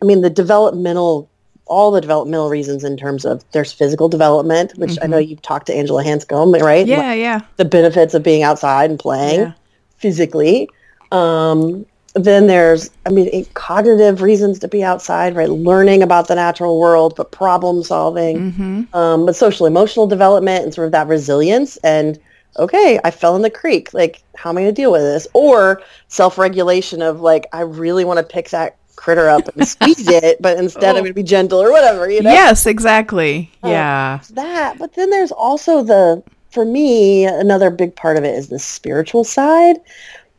I 0.00 0.04
mean, 0.06 0.22
the 0.22 0.30
developmental, 0.30 1.28
all 1.66 1.90
the 1.90 2.00
developmental 2.00 2.48
reasons 2.48 2.84
in 2.84 2.96
terms 2.96 3.24
of 3.24 3.44
there's 3.52 3.72
physical 3.72 4.08
development, 4.08 4.72
which 4.76 4.98
I 5.02 5.06
know 5.06 5.18
you've 5.18 5.42
talked 5.42 5.66
to 5.66 5.74
Angela 5.74 6.02
Hanscom, 6.04 6.60
right? 6.60 6.86
Yeah, 6.86 7.12
yeah. 7.12 7.40
The 7.56 7.64
benefits 7.64 8.14
of 8.14 8.22
being 8.22 8.42
outside 8.42 8.90
and 8.90 8.98
playing 8.98 9.40
Yeah. 9.40 9.52
physically. 9.96 10.68
Um, 11.12 11.86
then 12.14 12.46
there's, 12.46 12.90
I 13.06 13.10
mean, 13.10 13.46
cognitive 13.54 14.20
reasons 14.20 14.58
to 14.58 14.68
be 14.68 14.84
outside, 14.84 15.34
right? 15.34 15.48
Learning 15.48 16.02
about 16.02 16.28
the 16.28 16.34
natural 16.34 16.78
world, 16.78 17.14
but 17.16 17.32
problem 17.32 17.82
solving 17.82 18.52
Mhm. 18.52 18.94
um, 18.94 19.24
but 19.24 19.34
social 19.34 19.64
emotional 19.66 20.06
development 20.06 20.64
and 20.64 20.74
sort 20.74 20.86
of 20.86 20.92
that 20.92 21.06
resilience 21.06 21.78
and 21.78 22.18
okay 22.58 23.00
i 23.04 23.10
fell 23.10 23.34
in 23.34 23.40
the 23.40 23.48
creek 23.48 23.94
like 23.94 24.22
how 24.36 24.50
am 24.50 24.58
i 24.58 24.60
going 24.60 24.74
to 24.74 24.78
deal 24.78 24.92
with 24.92 25.00
this 25.00 25.26
or 25.32 25.80
self-regulation 26.08 27.00
of 27.00 27.22
like 27.22 27.46
i 27.54 27.62
really 27.62 28.04
want 28.04 28.18
to 28.18 28.22
pick 28.22 28.50
that 28.50 28.76
critter 28.96 29.28
up 29.28 29.48
and 29.56 29.66
squeeze 29.66 30.06
it 30.20 30.40
but 30.40 30.58
instead 30.58 30.90
i'm 30.90 30.96
Oh. 30.96 31.00
going 31.00 31.10
to 31.10 31.14
be 31.14 31.22
gentle 31.22 31.60
or 31.62 31.70
whatever 31.72 32.10
you 32.10 32.22
know 32.22 32.30
Yes, 32.32 32.66
exactly. 32.66 33.50
Uh, 33.64 33.68
Yeah. 33.68 34.20
That 34.30 34.78
but 34.78 34.94
then 34.94 35.10
there's 35.10 35.32
also 35.32 35.82
the 35.82 36.22
for 36.50 36.64
me 36.64 37.24
another 37.24 37.70
big 37.70 37.96
part 37.96 38.16
of 38.16 38.24
it 38.24 38.34
is 38.34 38.48
the 38.48 38.58
spiritual 38.58 39.24
side 39.24 39.76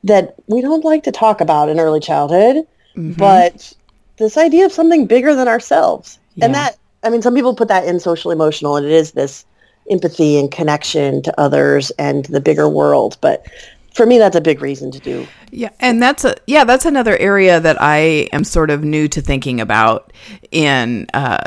that 0.04 0.36
we 0.48 0.62
don't 0.62 0.84
like 0.86 1.04
to 1.04 1.12
talk 1.12 1.42
about 1.42 1.70
in 1.70 1.80
early 1.80 2.00
childhood 2.00 2.66
Mhm. 2.96 3.18
but 3.18 3.74
this 4.18 4.38
idea 4.38 4.66
of 4.66 4.72
something 4.72 5.08
bigger 5.08 5.34
than 5.34 5.48
ourselves 5.48 6.20
and 6.42 6.54
that 6.54 6.78
i 7.04 7.10
mean 7.10 7.22
some 7.24 7.34
people 7.34 7.56
put 7.56 7.68
that 7.68 7.86
in 7.86 8.00
social 8.00 8.30
emotional 8.32 8.76
and 8.78 8.86
it 8.86 8.92
is 8.92 9.12
this 9.12 9.46
empathy 9.90 10.38
and 10.40 10.52
connection 10.52 11.22
to 11.24 11.40
others 11.40 11.92
and 11.98 12.26
the 12.26 12.40
bigger 12.40 12.70
world 12.70 13.18
but 13.22 13.46
for 13.94 14.06
me 14.06 14.18
that's 14.20 14.36
a 14.36 14.42
big 14.42 14.62
reason 14.62 14.92
to 14.92 15.00
do 15.00 15.28
Yeah, 15.56 15.70
and 15.80 16.02
that's 16.02 16.26
a 16.26 16.34
yeah, 16.48 16.64
that's 16.64 16.86
another 16.86 17.16
area 17.16 17.60
that 17.60 17.80
I 17.80 18.28
am 18.34 18.44
sort 18.44 18.72
of 18.72 18.84
new 18.84 19.08
to 19.10 19.22
thinking 19.22 19.62
about 19.62 20.12
in 20.52 21.06
uh, 21.14 21.44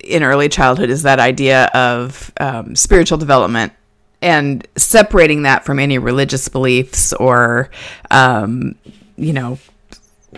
in 0.00 0.24
early 0.24 0.48
childhood 0.48 0.90
is 0.90 1.04
that 1.04 1.20
idea 1.20 1.66
of 1.66 2.32
um, 2.40 2.74
spiritual 2.74 3.16
development 3.16 3.72
and 4.20 4.66
separating 4.76 5.42
that 5.42 5.64
from 5.64 5.78
any 5.78 5.98
religious 5.98 6.48
beliefs 6.48 7.12
or 7.12 7.70
um, 8.10 8.74
you 9.16 9.32
know 9.32 9.56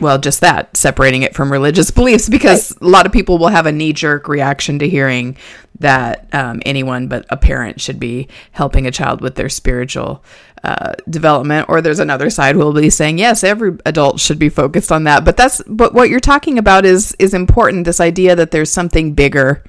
well 0.01 0.19
just 0.19 0.41
that 0.41 0.77
separating 0.77 1.23
it 1.23 1.35
from 1.35 1.51
religious 1.51 1.91
beliefs 1.93 2.29
because 2.29 2.77
a 2.81 2.87
lot 2.87 3.07
of 3.07 3.13
people 3.13 3.39
will 3.39 3.49
have 3.49 3.67
a 3.67 3.73
knee-jerk 3.73 4.29
reaction 4.29 4.79
to 4.79 4.89
hearing 4.89 5.37
that 5.79 6.27
um, 6.35 6.63
anyone 6.65 7.09
but 7.09 7.27
a 7.31 7.37
parent 7.37 7.81
should 7.81 8.01
be 8.01 8.29
helping 8.53 8.87
a 8.87 8.91
child 8.91 9.21
with 9.21 9.35
their 9.35 9.49
spiritual 9.49 10.25
uh, 10.65 10.95
development 11.09 11.69
or 11.69 11.81
there's 11.81 11.99
another 11.99 12.31
side 12.31 12.55
who 12.55 12.61
will 12.61 12.73
be 12.73 12.91
saying 12.91 13.19
yes 13.19 13.45
every 13.45 13.77
adult 13.85 14.19
should 14.19 14.39
be 14.39 14.49
focused 14.49 14.91
on 14.91 15.05
that. 15.05 15.25
But 15.25 15.37
that's 15.37 15.63
but 15.67 15.95
what 15.95 16.09
you're 16.09 16.19
talking 16.19 16.59
about 16.59 16.85
is 16.85 17.15
is 17.19 17.35
important 17.35 17.85
this 17.85 18.01
idea 18.01 18.35
that 18.35 18.51
there's 18.51 18.73
something 18.73 19.15
bigger 19.15 19.63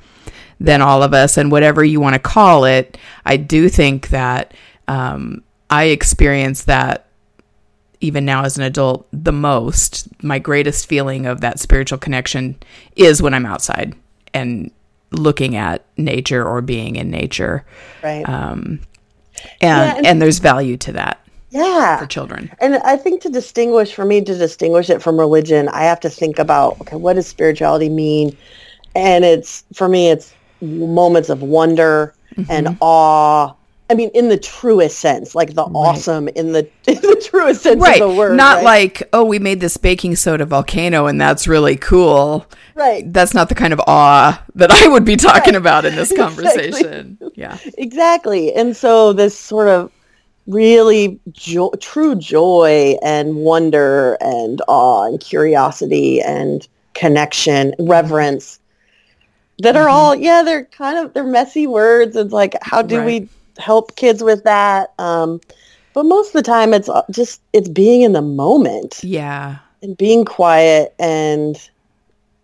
than 0.60 0.82
all 0.82 1.04
of 1.04 1.14
us 1.14 1.38
and 1.38 1.52
whatever 1.52 1.84
you 1.84 2.00
want 2.00 2.14
to 2.14 2.20
call 2.20 2.66
it 2.66 2.98
i 3.26 3.38
do 3.38 3.70
think 3.70 4.10
that 4.10 4.54
um, 4.88 5.44
i 5.70 5.86
experience 5.86 6.64
that 6.64 7.07
even 8.02 8.26
now 8.26 8.44
as 8.44 8.58
an 8.58 8.64
adult 8.64 9.08
the 9.12 9.32
most 9.32 10.08
my 10.24 10.40
greatest 10.40 10.88
feeling 10.88 11.26
of 11.26 11.42
that 11.42 11.60
spiritual 11.60 11.98
connection 11.98 12.56
is 12.96 13.22
when 13.22 13.34
i'm 13.34 13.46
outside 13.46 13.96
and 14.34 14.72
looking 15.12 15.56
at 15.56 15.86
nature 15.96 16.46
or 16.46 16.62
being 16.62 16.98
in 16.98 17.10
nature. 17.10 17.66
Right. 18.04 18.28
Um, 18.28 18.82
and, 19.62 19.62
Yeah, 19.62 19.96
and- 19.96 20.06
and 20.06 20.22
there's 20.22 20.40
value 20.40 20.76
to 20.78 20.92
that 20.92 21.20
yeah. 21.50 21.98
for 21.98 22.06
children. 22.06 22.52
And 22.60 22.76
i 22.78 22.98
think 22.98 23.22
to 23.22 23.30
distinguish 23.30 23.94
for 23.94 24.04
me 24.06 24.22
to 24.22 24.38
distinguish 24.38 24.90
it 24.90 25.02
from 25.02 25.18
religion 25.20 25.70
i 25.70 25.84
have 25.84 26.00
to 26.02 26.10
think 26.10 26.40
about 26.40 26.80
okay 26.82 26.98
what 26.98 27.14
does 27.14 27.28
spirituality 27.28 27.90
mean? 27.90 28.36
And 28.96 29.24
it's 29.24 29.64
for 29.74 29.88
me 29.88 30.10
it's 30.10 30.34
moments 30.62 31.30
of 31.30 31.42
wonder 31.42 32.14
and 32.50 32.78
awe 32.82 33.54
i 33.90 33.94
mean 33.94 34.10
in 34.14 34.30
the 34.30 34.38
truest 34.38 35.00
sense 35.00 35.34
like 35.36 35.54
the 35.54 35.64
awesome 35.64 36.28
in 36.30 36.52
the 36.52 36.60
in 36.88 36.96
the 36.96 37.26
truest 37.30 37.64
sense 37.64 37.82
right 37.82 38.02
of 38.02 38.10
the 38.12 38.16
word 38.16 38.36
not 38.36 38.58
right? 38.58 38.64
like 38.66 39.04
oh 39.14 39.24
we 39.24 39.40
made 39.40 39.60
this 39.60 39.78
baking 39.78 40.16
soda 40.16 40.46
volcano 40.46 41.06
and 41.08 41.20
that's 41.20 41.48
really 41.48 41.76
cool 41.76 42.46
right 42.76 43.12
that's 43.14 43.34
not 43.34 43.50
the 43.50 43.56
kind 43.56 43.74
of 43.74 43.82
awe 43.88 44.42
that 44.56 44.72
i 44.72 44.88
would 44.88 45.06
be 45.06 45.16
talking 45.16 45.54
Right. 45.54 45.56
about 45.62 45.86
in 45.86 45.96
this 45.96 46.12
Exactly. 46.12 46.44
conversation 46.44 47.18
yeah 47.36 47.58
Exactly. 47.78 48.54
And 48.54 48.76
so 48.76 49.14
this 49.14 49.38
sort 49.38 49.68
of 49.68 49.92
really 50.48 51.20
jo- 51.32 51.74
true 51.80 52.16
joy 52.16 52.96
and 53.04 53.36
wonder 53.38 54.18
and 54.22 54.62
awe 54.68 55.06
and 55.06 55.20
curiosity 55.20 56.22
and 56.22 56.68
connection, 56.94 57.74
reverence 57.80 58.60
that 59.60 59.76
are 59.76 59.86
mm-hmm. 59.88 59.96
all, 59.96 60.16
yeah, 60.16 60.44
they're 60.44 60.66
kind 60.66 60.98
of, 60.98 61.14
they're 61.14 61.24
messy 61.24 61.68
words. 61.68 62.16
It's 62.16 62.32
like, 62.34 62.56
how 62.62 62.82
do 62.82 62.98
Right. 63.00 63.06
we 63.06 63.30
help 63.60 63.96
kids 63.96 64.24
with 64.24 64.44
that? 64.44 64.94
Um, 65.00 65.42
but 65.94 66.04
most 66.04 66.28
of 66.28 66.34
the 66.34 66.44
time 66.44 66.74
it's 66.74 66.90
uh, 66.90 67.04
just, 67.12 67.42
it's 67.54 67.70
being 67.70 68.02
in 68.02 68.14
the 68.14 68.22
moment 68.22 69.04
yeah 69.04 69.58
and 69.82 69.98
being 69.98 70.26
quiet 70.26 70.94
and 71.00 71.70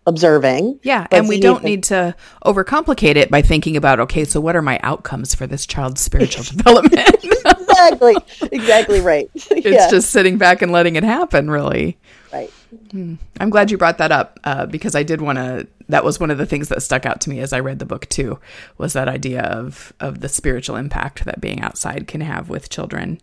observing. 0.06 0.78
Yeah, 0.82 1.06
But 1.10 1.20
and 1.20 1.28
we 1.28 1.40
don't 1.40 1.64
need 1.64 1.84
to 1.84 2.14
overcomplicate 2.44 3.16
it 3.16 3.30
by 3.30 3.42
thinking 3.42 3.76
about 3.76 4.00
okay, 4.00 4.24
so 4.24 4.40
what 4.40 4.56
are 4.56 4.62
my 4.62 4.78
outcomes 4.82 5.34
for 5.34 5.46
this 5.46 5.66
child's 5.66 6.00
spiritual 6.00 6.44
development? 6.56 7.24
exactly. 7.24 8.16
Exactly 8.52 9.00
right. 9.02 9.30
it's 9.34 9.66
yeah. 9.66 9.90
just 9.90 10.10
sitting 10.10 10.38
back 10.38 10.62
and 10.62 10.72
letting 10.72 10.96
it 10.96 11.04
happen, 11.04 11.50
really. 11.50 11.96
Right. 12.32 12.52
I'm 12.92 13.50
glad 13.50 13.70
you 13.70 13.78
brought 13.78 13.98
that 13.98 14.12
up 14.12 14.40
uh, 14.44 14.66
because 14.66 14.94
I 14.94 15.02
did 15.02 15.20
want 15.20 15.38
to. 15.38 15.66
That 15.88 16.04
was 16.04 16.18
one 16.18 16.30
of 16.30 16.38
the 16.38 16.46
things 16.46 16.68
that 16.68 16.82
stuck 16.82 17.06
out 17.06 17.20
to 17.22 17.30
me 17.30 17.40
as 17.40 17.52
I 17.52 17.60
read 17.60 17.78
the 17.78 17.86
book 17.86 18.08
too. 18.08 18.38
Was 18.78 18.92
that 18.94 19.08
idea 19.08 19.42
of 19.42 19.92
of 20.00 20.20
the 20.20 20.28
spiritual 20.28 20.76
impact 20.76 21.24
that 21.24 21.40
being 21.40 21.60
outside 21.60 22.06
can 22.06 22.20
have 22.20 22.48
with 22.48 22.70
children, 22.70 23.20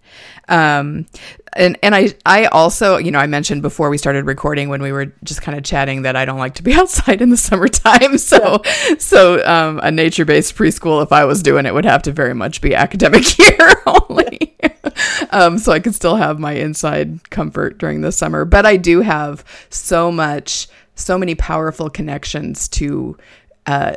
um, 0.47 1.05
and 1.53 1.77
and 1.81 1.95
I 1.95 2.13
I 2.25 2.45
also 2.45 2.97
you 2.97 3.11
know 3.11 3.19
I 3.19 3.27
mentioned 3.27 3.61
before 3.61 3.89
we 3.89 3.97
started 3.97 4.25
recording 4.25 4.69
when 4.69 4.81
we 4.81 4.91
were 4.91 5.13
just 5.23 5.41
kind 5.41 5.57
of 5.57 5.63
chatting 5.63 6.03
that 6.03 6.15
I 6.15 6.25
don't 6.25 6.39
like 6.39 6.55
to 6.55 6.63
be 6.63 6.73
outside 6.81 7.21
in 7.21 7.29
the 7.29 7.37
summertime. 7.37 8.17
So 8.17 8.61
yeah. 8.63 8.95
so 8.97 9.45
um, 9.45 9.79
a 9.83 9.91
nature 9.91 10.25
based 10.25 10.55
preschool 10.55 11.03
if 11.03 11.11
I 11.11 11.25
was 11.25 11.41
doing 11.41 11.65
it 11.65 11.73
would 11.73 11.85
have 11.85 12.03
to 12.03 12.11
very 12.11 12.33
much 12.33 12.61
be 12.61 12.75
academic 12.75 13.37
year 13.39 13.81
only. 13.85 14.51
um, 15.31 15.57
so 15.57 15.71
I 15.71 15.79
could 15.79 15.95
still 15.95 16.15
have 16.15 16.39
my 16.39 16.53
inside 16.53 17.29
comfort 17.29 17.77
during 17.77 18.01
the 18.01 18.11
summer. 18.11 18.45
But 18.45 18.65
I 18.65 18.77
do 18.77 19.01
have 19.01 19.43
so 19.69 20.11
much, 20.11 20.67
so 21.03 21.17
many 21.17 21.35
powerful 21.35 21.89
connections 21.89 22.67
to 22.69 23.17
uh, 23.65 23.95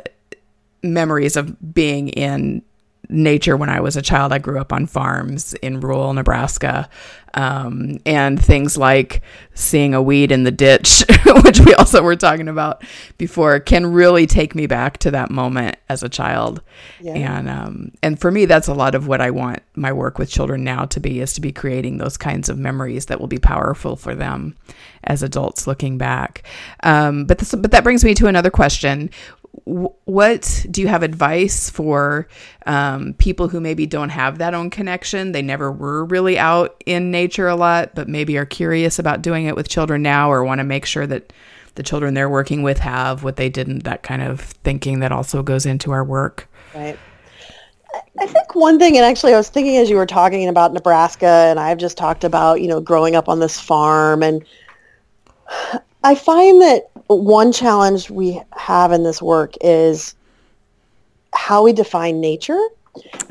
memories 0.83 1.35
of 1.35 1.73
being 1.73 2.09
in 2.09 2.61
nature 3.09 3.57
when 3.57 3.69
I 3.69 3.79
was 3.79 3.95
a 3.95 4.01
child. 4.01 4.31
I 4.31 4.39
grew 4.39 4.59
up 4.59 4.73
on 4.73 4.85
farms 4.85 5.53
in 5.55 5.79
rural 5.79 6.13
Nebraska. 6.13 6.89
Um, 7.37 7.97
and 8.05 8.41
things 8.41 8.77
like 8.77 9.21
seeing 9.55 9.93
a 9.93 10.01
weed 10.01 10.31
in 10.31 10.45
the 10.45 10.51
ditch, 10.51 11.03
which 11.43 11.59
we 11.59 11.73
also 11.73 12.01
were 12.01 12.15
talking 12.15 12.47
about 12.47 12.81
before, 13.17 13.59
can 13.59 13.87
really 13.87 14.25
take 14.25 14.55
me 14.55 14.67
back 14.67 14.99
to 14.99 15.11
that 15.11 15.29
moment 15.29 15.75
as 15.89 16.01
a 16.01 16.07
child. 16.07 16.61
Yeah. 17.01 17.15
And 17.15 17.49
um, 17.49 17.91
and 18.01 18.17
for 18.17 18.31
me, 18.31 18.45
that's 18.45 18.69
a 18.69 18.73
lot 18.73 18.95
of 18.95 19.07
what 19.07 19.19
I 19.19 19.31
want 19.31 19.63
my 19.75 19.91
work 19.91 20.17
with 20.17 20.29
children 20.29 20.63
now 20.63 20.85
to 20.85 21.01
be 21.01 21.19
is 21.19 21.33
to 21.33 21.41
be 21.41 21.51
creating 21.51 21.97
those 21.97 22.15
kinds 22.15 22.47
of 22.47 22.57
memories 22.57 23.07
that 23.07 23.19
will 23.19 23.27
be 23.27 23.37
powerful 23.37 23.97
for 23.97 24.15
them 24.15 24.55
as 25.03 25.21
adults 25.21 25.67
looking 25.67 25.97
back. 25.97 26.43
Um, 26.83 27.25
but 27.25 27.39
this, 27.39 27.53
but 27.53 27.71
that 27.71 27.83
brings 27.83 28.05
me 28.05 28.13
to 28.15 28.27
another 28.27 28.49
question 28.49 29.09
what 29.65 30.65
do 30.69 30.81
you 30.81 30.87
have 30.87 31.01
advice 31.01 31.71
for 31.71 32.27
um, 32.67 33.13
people 33.13 33.47
who 33.47 33.59
maybe 33.59 33.87
don't 33.87 34.09
have 34.09 34.37
that 34.37 34.53
own 34.53 34.69
connection? 34.69 35.31
They 35.31 35.41
never 35.41 35.71
were 35.71 36.05
really 36.05 36.37
out 36.37 36.81
in 36.85 37.09
nature 37.09 37.47
a 37.47 37.55
lot, 37.55 37.95
but 37.95 38.07
maybe 38.07 38.37
are 38.37 38.45
curious 38.45 38.99
about 38.99 39.23
doing 39.23 39.45
it 39.45 39.55
with 39.55 39.67
children 39.67 40.03
now 40.03 40.31
or 40.31 40.43
want 40.43 40.59
to 40.59 40.63
make 40.63 40.85
sure 40.85 41.07
that 41.07 41.33
the 41.73 41.83
children 41.83 42.13
they're 42.13 42.29
working 42.29 42.61
with 42.61 42.77
have 42.77 43.23
what 43.23 43.37
they 43.37 43.49
didn't, 43.49 43.83
that 43.83 44.03
kind 44.03 44.21
of 44.21 44.39
thinking 44.39 44.99
that 44.99 45.11
also 45.11 45.41
goes 45.41 45.65
into 45.65 45.91
our 45.91 46.03
work. 46.03 46.47
Right. 46.73 46.97
I 48.19 48.27
think 48.27 48.55
one 48.55 48.77
thing, 48.77 48.97
and 48.97 49.05
actually 49.05 49.33
I 49.33 49.37
was 49.37 49.49
thinking 49.49 49.77
as 49.77 49.89
you 49.89 49.95
were 49.95 50.05
talking 50.05 50.47
about 50.47 50.73
Nebraska, 50.73 51.25
and 51.25 51.59
I've 51.59 51.77
just 51.77 51.97
talked 51.97 52.23
about, 52.23 52.61
you 52.61 52.67
know, 52.67 52.79
growing 52.79 53.15
up 53.15 53.27
on 53.27 53.39
this 53.39 53.59
farm, 53.59 54.21
and 54.21 54.45
I 56.05 56.13
find 56.13 56.61
that 56.61 56.91
one 57.07 57.51
challenge 57.51 58.11
we 58.11 58.39
have 58.55 58.91
in 58.91 59.01
this 59.01 59.23
work 59.23 59.55
is 59.59 60.13
how 61.33 61.63
we 61.63 61.73
define 61.73 62.21
nature. 62.21 62.59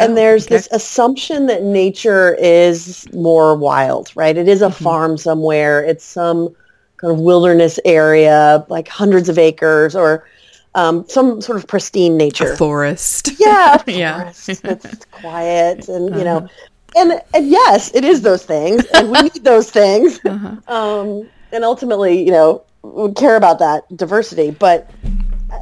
And 0.01 0.13
oh, 0.13 0.15
there's 0.17 0.47
okay. 0.47 0.57
this 0.57 0.69
assumption 0.73 1.47
that 1.47 1.63
nature 1.63 2.35
is 2.35 3.07
more 3.15 3.55
wild, 3.55 4.11
right? 4.17 4.37
It 4.37 4.49
is 4.49 4.61
a 4.61 4.67
mm-hmm. 4.67 4.83
farm 4.83 5.17
somewhere. 5.17 5.85
It's 5.85 6.05
some 6.05 6.53
kind 6.97 7.13
of 7.13 7.21
wilderness 7.21 7.79
area, 7.85 8.67
like 8.69 8.89
hundreds 8.89 9.29
of 9.29 9.39
acres, 9.39 9.95
or 9.95 10.27
um, 10.75 11.09
some 11.09 11.41
sort 11.41 11.57
of 11.57 11.69
pristine 11.69 12.17
nature. 12.17 12.55
A 12.55 12.57
forest. 12.57 13.31
Yeah, 13.39 13.81
a 13.87 13.91
yeah. 13.93 14.33
it's 14.49 15.05
quiet, 15.13 15.89
and 15.89 16.11
uh-huh. 16.11 16.19
you 16.19 16.25
know, 16.25 16.39
uh-huh. 16.39 16.49
and 16.97 17.21
and 17.35 17.49
yes, 17.49 17.95
it 17.95 18.05
is 18.05 18.23
those 18.23 18.45
things, 18.45 18.85
and 18.95 19.13
we 19.13 19.23
need 19.23 19.45
those 19.45 19.71
things. 19.71 20.19
Uh-huh. 20.27 20.57
Um, 20.67 21.29
and 21.55 21.65
ultimately, 21.65 22.23
you 22.23 22.33
know, 22.33 22.63
would 22.83 23.17
care 23.17 23.37
about 23.37 23.59
that 23.61 23.85
diversity. 23.97 24.51
But 24.51 24.91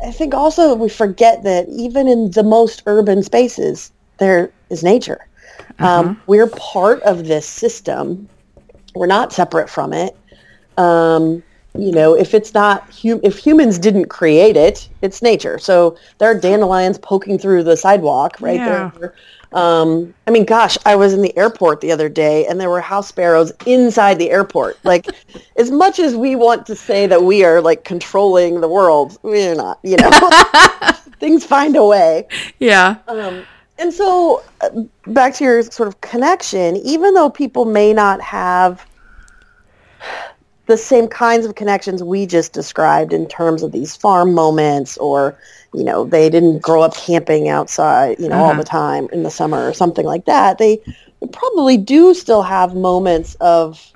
I 0.05 0.11
think 0.11 0.35
also 0.35 0.75
we 0.75 0.89
forget 0.89 1.43
that 1.45 1.69
even 1.69 2.09
in 2.09 2.31
the 2.33 2.43
most 2.43 2.83
urban 2.87 3.23
spaces, 3.23 3.93
there 4.19 4.53
is 4.71 4.83
nature. 4.83 5.27
Um, 5.79 5.87
uh-huh. 5.87 6.01
Um, 6.01 6.23
we're 6.27 6.49
part 6.49 7.03
of 7.03 7.27
this 7.27 7.47
system. 7.47 8.29
We're 8.95 9.07
not 9.07 9.33
separate 9.33 9.71
from 9.71 9.93
it. 9.93 10.17
Um, 10.77 11.43
you 11.79 11.91
know, 11.93 12.15
if 12.15 12.35
it's 12.35 12.53
not 12.53 12.83
hum- 12.91 13.21
if 13.23 13.39
humans 13.39 13.79
didn't 13.79 14.07
create 14.07 14.57
it, 14.57 14.89
it's 15.01 15.23
nature. 15.23 15.59
So 15.59 15.97
there 16.19 16.31
are 16.31 16.39
dandelions 16.39 16.99
poking 16.99 17.39
through 17.39 17.65
the 17.65 17.77
sidewalk, 17.77 18.37
right 18.41 18.57
yeah. 18.57 18.91
there. 18.99 19.15
Um, 19.55 20.15
I 20.27 20.31
mean, 20.31 20.45
gosh, 20.45 20.79
I 20.87 20.97
was 20.97 21.13
in 21.13 21.23
the 21.23 21.37
airport 21.37 21.81
the 21.81 21.93
other 21.93 22.09
day 22.09 22.47
and 22.47 22.61
there 22.61 22.71
were 22.71 22.81
house 22.81 23.09
sparrows 23.09 23.53
inside 23.67 24.19
the 24.19 24.31
airport. 24.31 24.79
Like, 24.85 25.07
as 25.57 25.71
much 25.71 25.99
as 25.99 26.15
we 26.15 26.37
want 26.37 26.67
to 26.67 26.77
say 26.77 27.07
that 27.07 27.23
we 27.23 27.45
are 27.45 27.61
like 27.61 27.85
controlling 27.85 28.61
the 28.61 28.69
world, 28.69 29.19
we're 29.23 29.55
not, 29.55 29.79
you 29.83 29.97
know, 29.97 30.11
things 31.21 31.45
find 31.45 31.77
a 31.77 31.85
way. 31.85 32.27
Yeah. 32.59 32.97
Um, 33.09 33.45
and 33.79 33.93
so 33.93 34.43
uh, 34.61 34.71
back 35.07 35.35
to 35.35 35.45
your 35.45 35.63
sort 35.63 35.89
of 35.89 36.01
connection, 36.01 36.77
even 36.77 37.15
though 37.15 37.31
people 37.31 37.65
may 37.65 37.93
not 37.93 38.21
have 38.21 38.87
the 40.67 40.77
same 40.77 41.09
kinds 41.09 41.45
of 41.45 41.55
connections 41.55 42.03
we 42.03 42.27
just 42.27 42.53
described 42.53 43.13
in 43.13 43.27
terms 43.27 43.63
of 43.63 43.73
these 43.73 43.97
farm 43.97 44.33
moments 44.33 44.97
or 44.99 45.37
you 45.75 45.85
know 45.85 46.05
they 46.05 46.31
didn't 46.31 46.61
grow 46.61 46.83
up 46.83 46.95
camping 46.97 47.49
outside 47.49 48.19
you 48.19 48.29
know 48.29 48.37
uh-huh. 48.37 48.45
all 48.45 48.55
the 48.55 48.65
time 48.65 49.09
in 49.13 49.23
the 49.23 49.31
summer 49.31 49.69
or 49.69 49.73
something 49.73 50.07
like 50.07 50.25
that 50.25 50.59
they, 50.59 50.79
they 51.21 51.27
probably 51.33 51.77
do 51.77 52.15
still 52.15 52.43
have 52.43 52.75
moments 52.75 53.35
of 53.41 53.93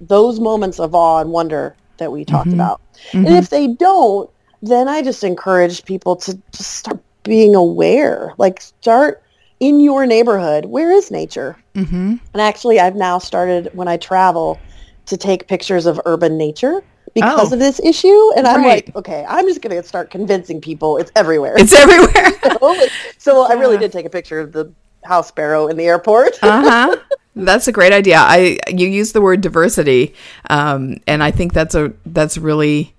those 0.00 0.40
moments 0.40 0.80
of 0.80 0.94
awe 0.94 1.20
and 1.20 1.30
wonder 1.30 1.76
that 1.98 2.10
we 2.10 2.24
talked 2.24 2.48
mm-hmm. 2.48 2.54
about 2.54 2.80
mm-hmm. 3.10 3.26
and 3.26 3.36
if 3.36 3.50
they 3.50 3.66
don't 3.66 4.30
then 4.62 4.88
i 4.88 5.02
just 5.02 5.22
encourage 5.22 5.84
people 5.84 6.16
to 6.16 6.38
just 6.52 6.70
start 6.78 7.00
being 7.22 7.54
aware 7.54 8.32
like 8.38 8.60
start 8.60 9.22
in 9.60 9.78
your 9.78 10.06
neighborhood 10.06 10.64
where 10.64 10.90
is 10.90 11.10
nature 11.10 11.56
mm-hmm. 11.74 12.16
and 12.32 12.40
actually 12.40 12.80
i've 12.80 12.96
now 12.96 13.18
started 13.18 13.68
when 13.74 13.86
i 13.86 13.96
travel 13.96 14.58
to 15.06 15.16
take 15.16 15.48
pictures 15.48 15.86
of 15.86 16.00
urban 16.04 16.36
nature 16.38 16.82
because 17.14 17.50
oh. 17.50 17.54
of 17.54 17.58
this 17.58 17.80
issue. 17.80 18.32
And 18.36 18.46
I'm 18.46 18.62
right. 18.62 18.86
like, 18.86 18.96
okay, 18.96 19.24
I'm 19.28 19.46
just 19.46 19.60
going 19.60 19.76
to 19.76 19.86
start 19.86 20.10
convincing 20.10 20.60
people 20.60 20.98
it's 20.98 21.12
everywhere. 21.16 21.54
It's 21.56 21.72
everywhere. 21.72 22.32
so, 22.60 22.86
so 23.18 23.42
yeah. 23.42 23.54
I 23.54 23.60
really 23.60 23.78
did 23.78 23.92
take 23.92 24.06
a 24.06 24.10
picture 24.10 24.40
of 24.40 24.52
the 24.52 24.72
house 25.04 25.28
sparrow 25.28 25.68
in 25.68 25.76
the 25.76 25.84
airport. 25.84 26.38
uh-huh. 26.42 26.96
That's 27.34 27.66
a 27.66 27.72
great 27.72 27.92
idea. 27.92 28.16
I 28.18 28.58
you 28.68 28.86
use 28.88 29.12
the 29.12 29.22
word 29.22 29.40
diversity, 29.40 30.14
um, 30.50 30.98
and 31.06 31.22
I 31.22 31.30
think 31.30 31.54
that's 31.54 31.74
a 31.74 31.94
that's 32.04 32.36
really 32.36 32.94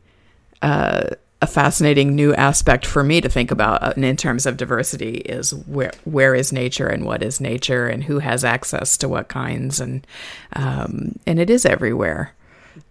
uh, 0.64 1.10
a 1.44 1.48
fascinating 1.48 2.16
new 2.16 2.34
aspect 2.36 2.86
for 2.86 3.04
me 3.04 3.20
to 3.20 3.28
think 3.28 3.52
about 3.52 3.84
uh, 3.84 3.94
in 3.98 4.16
terms 4.16 4.46
of 4.46 4.56
diversity 4.56 5.16
is 5.16 5.54
where 5.54 5.92
where 6.06 6.34
is 6.34 6.54
nature 6.54 6.88
and 6.88 7.04
what 7.04 7.22
is 7.22 7.42
nature 7.42 7.86
and 7.86 8.06
who 8.06 8.20
has 8.20 8.46
access 8.46 8.96
to 8.96 9.10
what 9.10 9.28
kinds 9.28 9.82
and 9.82 10.08
um, 10.54 11.20
and 11.28 11.40
it 11.40 11.50
is 11.50 11.66
everywhere. 11.66 12.34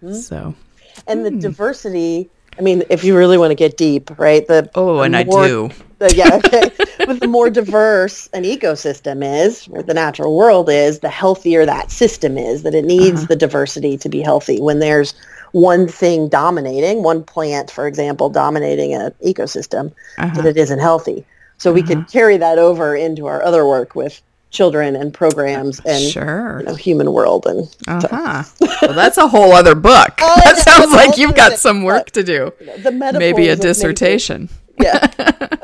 Mm-hmm. 0.03 0.13
So 0.13 0.55
and 1.07 1.25
the 1.25 1.31
hmm. 1.31 1.39
diversity. 1.39 2.29
I 2.59 2.61
mean, 2.61 2.83
if 2.91 3.03
you 3.03 3.17
really 3.17 3.39
want 3.39 3.51
to 3.53 3.55
get 3.55 3.79
deep, 3.79 4.11
right? 4.19 4.47
The 4.47 4.71
oh, 4.75 4.97
the 4.97 5.03
and 5.05 5.27
more, 5.27 5.45
I 5.45 5.49
do. 5.49 5.71
The, 5.99 6.15
yeah, 6.15 6.35
okay. 6.45 6.71
but 7.07 7.21
the 7.21 7.27
more 7.27 7.49
diverse 7.49 8.27
an 8.35 8.43
ecosystem 8.43 9.25
is, 9.25 9.67
or 9.69 9.83
the 9.83 9.95
natural 9.95 10.37
world 10.37 10.69
is, 10.69 10.99
the 10.99 11.09
healthier 11.09 11.65
that 11.65 11.91
system 11.91 12.37
is. 12.37 12.63
That 12.63 12.75
it 12.75 12.85
needs 12.85 13.21
uh-huh. 13.21 13.27
the 13.29 13.37
diversity 13.37 13.97
to 13.97 14.11
be 14.11 14.21
healthy. 14.21 14.61
When 14.61 14.81
there's 14.81 15.15
one 15.53 15.87
thing 15.87 16.29
dominating, 16.29 17.03
one 17.03 17.23
plant, 17.23 17.71
for 17.71 17.87
example, 17.87 18.29
dominating 18.29 18.95
an 18.95 19.13
ecosystem, 19.25 19.93
uh-huh. 20.19 20.35
that 20.35 20.47
it 20.47 20.57
isn't 20.57 20.79
healthy. 20.79 21.25
So 21.59 21.71
uh-huh. 21.71 21.75
we 21.75 21.83
could 21.83 21.99
uh-huh. 21.99 22.09
carry 22.11 22.37
that 22.39 22.59
over 22.59 22.97
into 22.97 23.27
our 23.27 23.43
other 23.43 23.67
work 23.67 23.95
with 23.95 24.21
children 24.53 24.95
and 24.95 25.15
programs 25.15 25.81
and 25.81 26.13
sure. 26.13 26.59
you 26.61 26.67
know, 26.67 26.75
human 26.75 27.11
world 27.13 27.47
and 27.47 27.75
uh-huh. 27.89 28.45
well 28.83 28.93
that's 28.93 29.17
a 29.17 29.27
whole 29.27 29.53
other 29.53 29.75
book 29.75 30.13
oh, 30.21 30.41
that 30.45 30.59
sounds 30.59 30.93
like 30.93 31.17
you've 31.17 31.35
got 31.35 31.59
some 31.59 31.83
work 31.83 32.11
to 32.11 32.23
do 32.23 32.53
the 32.83 32.93
maybe 33.19 33.49
a 33.49 33.57
dissertation 33.57 34.51
yeah 34.79 35.07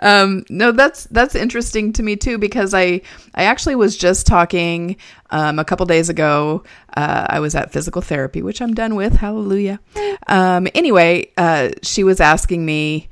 um, 0.00 0.44
no 0.50 0.72
that's 0.72 1.04
that's 1.04 1.34
interesting 1.34 1.92
to 1.92 2.02
me 2.02 2.16
too 2.16 2.38
because 2.38 2.74
i 2.74 3.00
i 3.34 3.44
actually 3.44 3.74
was 3.74 3.96
just 3.96 4.26
talking 4.26 4.96
um, 5.30 5.58
a 5.58 5.64
couple 5.64 5.86
days 5.86 6.08
ago 6.08 6.62
uh, 6.96 7.26
i 7.28 7.40
was 7.40 7.54
at 7.54 7.72
physical 7.72 8.02
therapy 8.02 8.42
which 8.42 8.60
i'm 8.60 8.74
done 8.74 8.94
with 8.94 9.16
hallelujah 9.16 9.80
um, 10.26 10.66
anyway 10.74 11.30
uh, 11.36 11.70
she 11.82 12.04
was 12.04 12.20
asking 12.20 12.64
me 12.64 13.08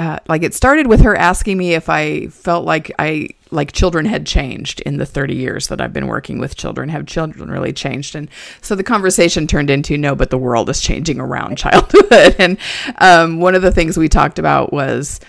uh, 0.00 0.18
like 0.28 0.42
it 0.42 0.54
started 0.54 0.86
with 0.86 1.02
her 1.02 1.14
asking 1.14 1.58
me 1.58 1.74
if 1.74 1.90
I 1.90 2.28
felt 2.28 2.64
like 2.64 2.90
I 2.98 3.28
like 3.50 3.72
children 3.72 4.06
had 4.06 4.26
changed 4.26 4.80
in 4.80 4.96
the 4.96 5.04
30 5.04 5.34
years 5.34 5.68
that 5.68 5.78
I've 5.78 5.92
been 5.92 6.06
working 6.06 6.38
with 6.38 6.56
children. 6.56 6.88
Have 6.88 7.04
children 7.04 7.50
really 7.50 7.74
changed? 7.74 8.14
And 8.14 8.30
so 8.62 8.74
the 8.74 8.82
conversation 8.82 9.46
turned 9.46 9.68
into 9.68 9.98
no, 9.98 10.14
but 10.14 10.30
the 10.30 10.38
world 10.38 10.70
is 10.70 10.80
changing 10.80 11.20
around 11.20 11.58
childhood. 11.58 12.34
and 12.38 12.56
um, 12.96 13.40
one 13.40 13.54
of 13.54 13.60
the 13.60 13.70
things 13.70 13.98
we 13.98 14.08
talked 14.08 14.38
about 14.38 14.72
was 14.72 15.20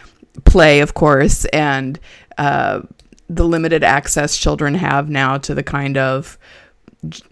play, 0.45 0.79
of 0.81 0.93
course, 0.93 1.45
and 1.45 1.99
uh, 2.37 2.81
the 3.29 3.45
limited 3.45 3.83
access 3.83 4.37
children 4.37 4.75
have 4.75 5.09
now 5.09 5.37
to 5.37 5.55
the 5.55 5.63
kind 5.63 5.97
of 5.97 6.37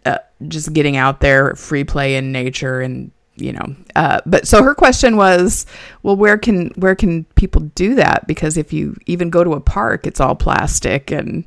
uh, 0.05 0.17
just 0.47 0.73
getting 0.73 0.97
out 0.97 1.19
there, 1.19 1.55
free 1.55 1.83
play 1.83 2.15
in 2.15 2.31
nature, 2.31 2.81
and 2.81 3.12
you 3.35 3.53
know. 3.53 3.75
Uh, 3.95 4.19
but 4.25 4.47
so 4.47 4.63
her 4.63 4.75
question 4.75 5.17
was, 5.17 5.65
well, 6.03 6.15
where 6.15 6.38
can 6.38 6.69
where 6.75 6.95
can 6.95 7.25
people 7.35 7.62
do 7.75 7.95
that? 7.95 8.27
Because 8.27 8.57
if 8.57 8.73
you 8.73 8.95
even 9.05 9.29
go 9.29 9.43
to 9.43 9.53
a 9.53 9.59
park, 9.62 10.07
it's 10.07 10.19
all 10.19 10.35
plastic 10.35 11.12
and 11.12 11.45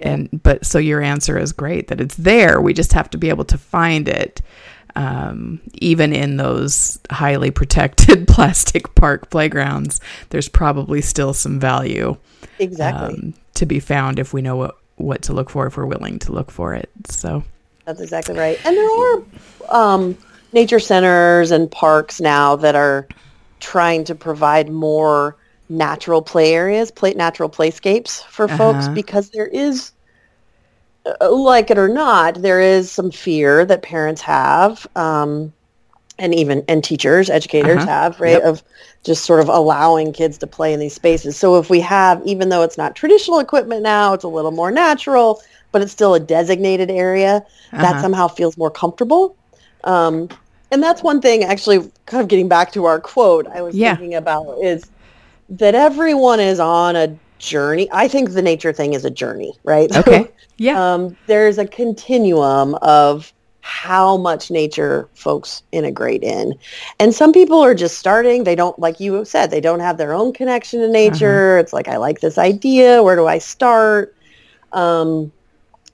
and 0.00 0.42
but 0.42 0.66
so 0.66 0.78
your 0.78 1.00
answer 1.00 1.38
is 1.38 1.52
great 1.52 1.88
that 1.88 2.00
it's 2.00 2.16
there. 2.16 2.60
We 2.60 2.74
just 2.74 2.92
have 2.92 3.10
to 3.10 3.18
be 3.18 3.28
able 3.28 3.44
to 3.46 3.58
find 3.58 4.08
it. 4.08 4.42
Um, 4.96 5.60
even 5.74 6.12
in 6.14 6.38
those 6.38 6.98
highly 7.10 7.50
protected 7.50 8.26
plastic 8.34 8.94
park 8.94 9.30
playgrounds, 9.30 10.00
there's 10.30 10.48
probably 10.48 11.02
still 11.02 11.34
some 11.34 11.60
value 11.60 12.16
Exactly. 12.58 13.14
um, 13.14 13.34
to 13.54 13.66
be 13.66 13.78
found 13.80 14.18
if 14.18 14.32
we 14.32 14.42
know 14.42 14.56
what, 14.56 14.76
what 14.96 15.22
to 15.22 15.34
look 15.34 15.50
for, 15.50 15.66
if 15.66 15.76
we're 15.76 15.86
willing 15.86 16.18
to 16.20 16.32
look 16.32 16.50
for 16.50 16.74
it. 16.74 16.90
So, 17.10 17.44
That's 17.84 18.00
exactly 18.00 18.34
right. 18.34 18.58
And 18.64 18.76
there 18.76 18.88
are 18.90 19.24
um, 19.70 20.18
nature 20.52 20.80
centers 20.80 21.50
and 21.50 21.70
parks 21.70 22.20
now 22.20 22.56
that 22.56 22.74
are 22.74 23.06
trying 23.60 24.04
to 24.04 24.14
provide 24.14 24.70
more 24.70 25.36
natural 25.68 26.22
play 26.22 26.54
areas, 26.54 26.90
play, 26.90 27.12
natural 27.14 27.50
playscapes 27.50 28.22
for 28.24 28.48
folks 28.48 28.88
Uh-huh. 28.88 28.94
because 28.94 29.30
there 29.30 29.48
is, 29.48 29.92
like 31.20 31.70
it 31.70 31.78
or 31.78 31.88
not, 31.88 32.42
there 32.42 32.60
is 32.60 32.90
some 32.90 33.10
fear 33.10 33.64
that 33.64 33.82
parents 33.82 34.20
have, 34.22 34.86
um, 34.96 35.52
and 36.18 36.34
even 36.34 36.64
and 36.68 36.82
teachers, 36.82 37.28
educators 37.30 37.84
Uh-huh. 37.84 37.86
have, 37.86 38.20
right, 38.20 38.40
Yep. 38.40 38.42
of 38.42 38.62
just 39.04 39.24
sort 39.24 39.40
of 39.40 39.48
allowing 39.48 40.12
kids 40.12 40.38
to 40.38 40.46
play 40.46 40.72
in 40.72 40.80
these 40.80 40.94
spaces. 40.94 41.36
So 41.36 41.58
if 41.58 41.70
we 41.70 41.80
have, 41.80 42.22
even 42.24 42.48
though 42.48 42.62
it's 42.62 42.78
not 42.78 42.96
traditional 42.96 43.38
equipment 43.38 43.82
now, 43.82 44.14
it's 44.14 44.24
a 44.24 44.28
little 44.28 44.50
more 44.50 44.70
natural, 44.70 45.40
but 45.72 45.82
it's 45.82 45.92
still 45.92 46.14
a 46.14 46.20
designated 46.20 46.90
area 46.90 47.44
that 47.80 47.98
Uh-huh. 47.98 48.00
somehow 48.00 48.28
feels 48.28 48.56
more 48.56 48.70
comfortable. 48.70 49.36
Um, 49.84 50.28
and 50.70 50.82
that's 50.82 51.02
one 51.02 51.20
thing, 51.20 51.44
actually, 51.44 51.78
kind 52.06 52.22
of 52.22 52.28
getting 52.28 52.48
back 52.48 52.72
to 52.72 52.86
our 52.86 53.00
quote 53.00 53.46
I 53.46 53.62
was 53.62 53.76
Yeah. 53.76 53.96
thinking 53.96 54.14
about 54.14 54.58
is 54.62 54.90
that 55.50 55.74
everyone 55.74 56.40
is 56.40 56.58
on 56.60 56.96
a 56.96 57.18
journey. 57.38 57.88
I 57.92 58.08
think 58.08 58.30
the 58.32 58.42
nature 58.42 58.72
thing 58.72 58.94
is 58.94 59.04
a 59.04 59.10
journey, 59.10 59.54
right? 59.64 59.94
okay. 59.96 60.30
Yeah. 60.58 60.94
um, 60.94 61.16
there's 61.26 61.58
a 61.58 61.66
continuum 61.66 62.74
of 62.76 63.32
how 63.60 64.16
much 64.16 64.48
nature 64.48 65.08
folks 65.14 65.64
integrate 65.72 66.22
in. 66.22 66.54
And 67.00 67.12
some 67.12 67.32
people 67.32 67.58
are 67.60 67.74
just 67.74 67.98
starting. 67.98 68.44
They 68.44 68.54
don't, 68.54 68.78
like 68.78 69.00
you 69.00 69.24
said, 69.24 69.50
they 69.50 69.60
don't 69.60 69.80
have 69.80 69.98
their 69.98 70.14
own 70.14 70.32
connection 70.32 70.80
to 70.80 70.88
nature. 70.88 71.58
It's 71.58 71.72
like, 71.72 71.88
I 71.88 71.96
like 71.96 72.20
this 72.20 72.38
idea. 72.38 73.02
Where 73.02 73.16
do 73.16 73.26
I 73.26 73.38
start? 73.38 74.14
Um, 74.72 75.32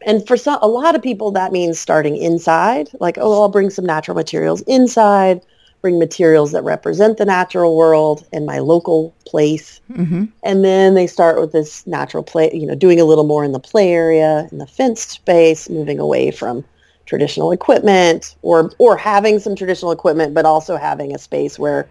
and 0.05 0.27
for 0.27 0.37
some, 0.37 0.59
a 0.61 0.69
lot 0.69 0.95
of 0.95 1.03
people, 1.03 1.31
that 1.31 1.51
means 1.51 1.79
starting 1.79 2.19
inside. 2.19 2.91
Like, 3.01 3.17
oh, 3.19 3.41
I'll 3.41 3.49
bring 3.49 3.71
some 3.71 3.87
natural 3.87 4.17
materials 4.17 4.61
inside, 4.63 5.41
bring 5.83 5.99
materials 5.99 6.53
that 6.53 6.63
represent 6.65 7.19
the 7.19 7.25
natural 7.27 7.77
world 7.77 8.27
and 8.33 8.47
my 8.47 8.61
local 8.61 9.15
place. 9.27 9.81
hmm 9.95 10.25
And 10.45 10.65
then 10.65 10.95
they 10.95 11.07
start 11.07 11.41
with 11.41 11.53
this 11.53 11.87
natural 11.87 12.23
play, 12.23 12.51
you 12.55 12.67
know, 12.67 12.75
doing 12.75 13.01
a 13.01 13.05
little 13.05 13.25
more 13.27 13.45
in 13.45 13.53
the 13.53 13.61
play 13.61 13.93
area, 13.93 14.49
in 14.53 14.59
the 14.59 14.67
fenced 14.67 15.11
space, 15.11 15.69
moving 15.69 15.99
away 15.99 16.31
from 16.31 16.65
traditional 17.07 17.53
equipment 17.53 18.37
or 18.43 18.73
or 18.79 18.97
having 18.97 19.39
some 19.39 19.57
traditional 19.57 19.93
equipment, 19.93 20.35
but 20.35 20.47
also 20.47 20.77
having 20.77 21.15
a 21.15 21.19
space 21.19 21.59
where 21.59 21.91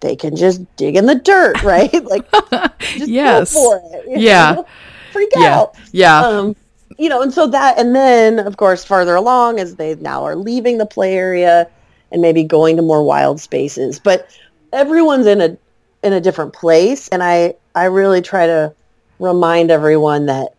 they 0.00 0.16
can 0.16 0.36
just 0.36 0.60
dig 0.76 0.96
in 0.96 1.06
the 1.06 1.16
dirt, 1.16 1.62
right? 1.64 1.92
like 2.04 2.24
just 2.96 3.10
Yes. 3.10 3.52
go 3.52 3.80
for 3.80 3.82
it. 3.92 4.20
Yeah. 4.20 4.54
know? 4.56 4.66
Freak 5.12 5.30
Yeah. 5.36 5.56
out. 5.58 5.74
Yeah. 5.92 6.20
Um, 6.26 6.56
you 6.98 7.08
know, 7.08 7.22
and 7.22 7.32
so 7.32 7.46
that, 7.48 7.78
and 7.78 7.94
then 7.94 8.38
of 8.38 8.56
course 8.56 8.84
farther 8.84 9.14
along 9.16 9.58
as 9.60 9.76
they 9.76 9.94
now 9.96 10.24
are 10.24 10.36
leaving 10.36 10.78
the 10.78 10.86
play 10.86 11.14
area 11.14 11.68
and 12.12 12.22
maybe 12.22 12.44
going 12.44 12.76
to 12.76 12.82
more 12.82 13.02
wild 13.02 13.40
spaces. 13.40 13.98
But 13.98 14.28
everyone's 14.72 15.26
in 15.26 15.40
a 15.40 15.56
in 16.02 16.12
a 16.12 16.20
different 16.20 16.52
place, 16.52 17.08
and 17.08 17.22
I 17.22 17.54
I 17.74 17.84
really 17.86 18.22
try 18.22 18.46
to 18.46 18.72
remind 19.18 19.70
everyone 19.70 20.26
that, 20.26 20.54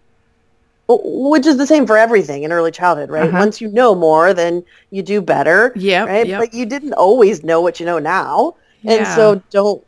which 0.88 1.46
is 1.46 1.58
the 1.58 1.68
same 1.68 1.86
for 1.86 1.98
everything 1.98 2.44
in 2.44 2.52
early 2.52 2.72
childhood, 2.72 3.10
right? 3.10 3.28
Uh-huh. 3.28 3.38
Once 3.40 3.62
you 3.62 3.68
know 3.70 3.94
more, 3.94 4.34
then 4.34 4.64
you 4.92 5.04
do 5.04 5.22
better, 5.22 5.74
Yeah. 5.76 6.06
right? 6.06 6.26
yep. 6.28 6.40
But 6.40 6.54
you 6.54 6.66
didn't 6.66 6.94
always 6.94 7.44
know 7.44 7.62
what 7.62 7.80
you 7.80 7.86
know 7.86 8.00
now, 8.00 8.56
and 8.86 9.08
so 9.08 9.42
don't 9.50 9.86